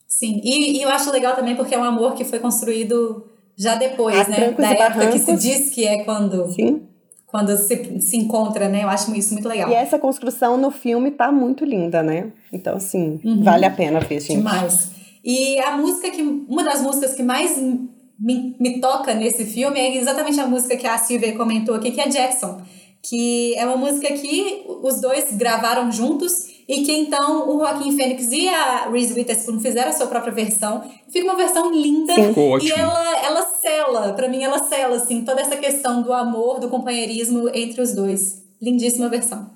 [0.07, 3.25] Sim, e, e eu acho legal também porque é um amor que foi construído
[3.57, 4.51] já depois, A né?
[4.51, 6.83] Da época que se diz que é quando, Sim.
[7.25, 8.83] quando se, se encontra, né?
[8.83, 9.69] Eu acho isso muito legal.
[9.69, 12.31] E essa construção no filme tá muito linda, né?
[12.53, 13.43] Então, assim, Uhum.
[13.43, 14.37] vale a pena ver, gente.
[14.37, 14.91] Demais.
[15.27, 16.21] E a música que.
[16.21, 20.87] Uma das músicas que mais me, me toca nesse filme é exatamente a música que
[20.87, 22.61] a Silvia comentou aqui, que é Jackson.
[23.03, 26.33] Que é uma música que os dois gravaram juntos
[26.67, 30.81] e que então o Joaquim Fênix e a Reese Witherspoon fizeram a sua própria versão.
[31.09, 35.41] Fica uma versão linda Ficou e ela, ela cela, pra mim ela cela assim, toda
[35.41, 38.43] essa questão do amor, do companheirismo entre os dois.
[38.61, 39.49] Lindíssima versão.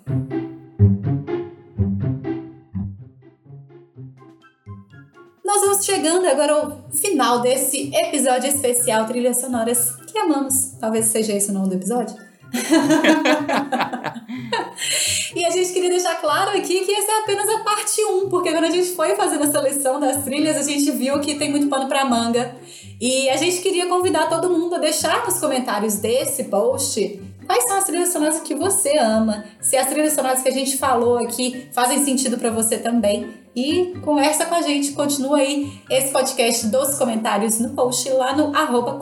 [5.61, 10.71] Estamos chegando agora ao final desse episódio especial Trilhas Sonoras que amamos.
[10.79, 12.15] Talvez seja esse o nome do episódio.
[15.35, 18.51] e a gente queria deixar claro aqui que essa é apenas a parte 1, porque
[18.51, 21.67] quando a gente foi fazendo a seleção das trilhas, a gente viu que tem muito
[21.67, 22.55] pano pra manga.
[22.99, 27.77] E a gente queria convidar todo mundo a deixar nos comentários desse post quais são
[27.77, 31.67] as trilhas sonoras que você ama, se as trilhas sonoras que a gente falou aqui
[31.73, 33.40] fazem sentido pra você também.
[33.55, 38.55] E conversa com a gente, continua aí esse podcast dos comentários no post lá no
[38.55, 38.97] arroba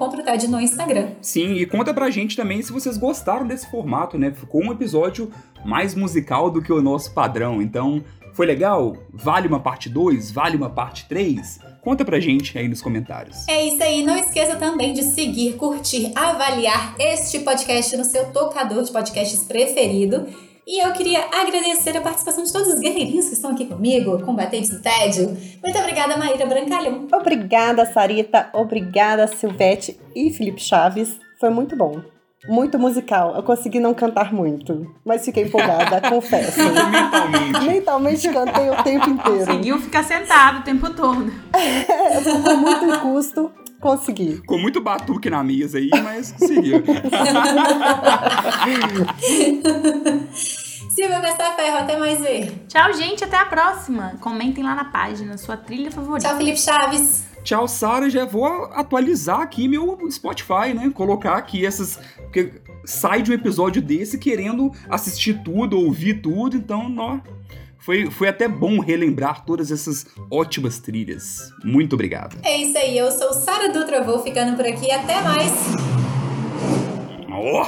[0.49, 1.11] no Instagram.
[1.21, 4.31] Sim, e conta pra gente também se vocês gostaram desse formato, né?
[4.31, 5.31] Ficou um episódio
[5.63, 7.61] mais musical do que o nosso padrão.
[7.61, 8.03] Então,
[8.33, 8.97] foi legal?
[9.13, 10.31] Vale uma parte 2?
[10.31, 11.59] Vale uma parte 3?
[11.81, 13.47] Conta pra gente aí nos comentários.
[13.47, 18.83] É isso aí, não esqueça também de seguir, curtir, avaliar este podcast no seu tocador
[18.83, 20.27] de podcasts preferido.
[20.69, 24.69] E eu queria agradecer a participação de todos os guerreirinhos que estão aqui comigo, combatentes
[24.69, 25.35] do tédio.
[25.63, 27.07] Muito obrigada, Maíra Brancalhão.
[27.11, 28.51] Obrigada, Sarita.
[28.53, 31.19] Obrigada, Silvete e Felipe Chaves.
[31.39, 31.99] Foi muito bom.
[32.47, 33.35] Muito musical.
[33.35, 36.59] Eu consegui não cantar muito, mas fiquei empolgada, confesso.
[36.61, 37.65] Mentalmente.
[37.65, 39.45] Mentalmente cantei o tempo inteiro.
[39.47, 41.33] Conseguiu ficar sentado o tempo todo.
[42.45, 44.37] Com muito custo, consegui.
[44.37, 46.83] Ficou muito batuque na mesa aí, mas conseguiu.
[50.89, 52.51] Silvia Gastaferro, até mais ver.
[52.67, 53.23] Tchau, gente.
[53.23, 54.17] Até a próxima.
[54.19, 56.27] Comentem lá na página sua trilha favorita.
[56.27, 57.23] Tchau, Felipe Chaves.
[57.43, 58.09] Tchau, Sara.
[58.09, 60.91] Já vou atualizar aqui meu Spotify, né?
[60.93, 61.99] Colocar aqui essas.
[62.17, 62.53] Porque
[62.85, 67.19] sai de um episódio desse querendo assistir tudo, ouvir tudo, então, ó.
[67.79, 71.49] Foi, foi até bom relembrar todas essas ótimas trilhas.
[71.63, 72.37] Muito obrigado.
[72.43, 74.91] É isso aí, eu sou Sara Dutra, vou ficando por aqui.
[74.91, 75.51] Até mais.
[77.31, 77.67] Ó,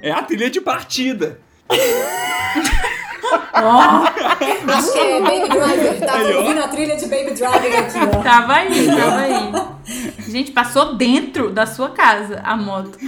[0.00, 1.40] é a trilha de partida.
[3.54, 6.00] Acho que é Baby Driver.
[6.00, 6.38] Tava Aí, ó.
[6.40, 8.22] ouvindo a trilha de Baby Driver aqui, ó.
[8.22, 9.52] Tava aí, tava aí.
[10.28, 12.96] Gente, passou dentro da sua casa a moto.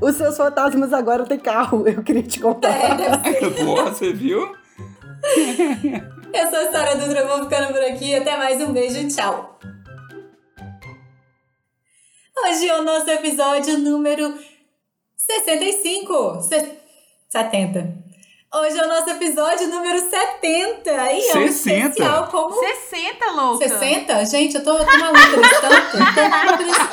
[0.00, 2.70] Os seus fantasmas agora têm carro, eu queria te contar.
[2.70, 3.50] É.
[3.64, 4.54] Pô, você viu?
[6.32, 8.14] Eu sou a Sara Dutra, vou ficando por aqui.
[8.14, 9.58] Até mais, um beijo e tchau.
[12.46, 14.34] Hoje é o nosso episódio número
[15.16, 16.42] 65.
[16.42, 16.78] Se...
[17.30, 18.03] 70.
[18.54, 20.88] Hoje é o nosso episódio número 70.
[20.88, 21.88] E é um 60.
[21.88, 22.54] especial como...
[22.54, 23.68] 60, louca.
[23.68, 24.26] 60?
[24.26, 26.14] Gente, eu tô, tô maluca desse tanto.
[26.14, 26.86] Tô maluca desse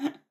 [0.00, 0.21] tanto.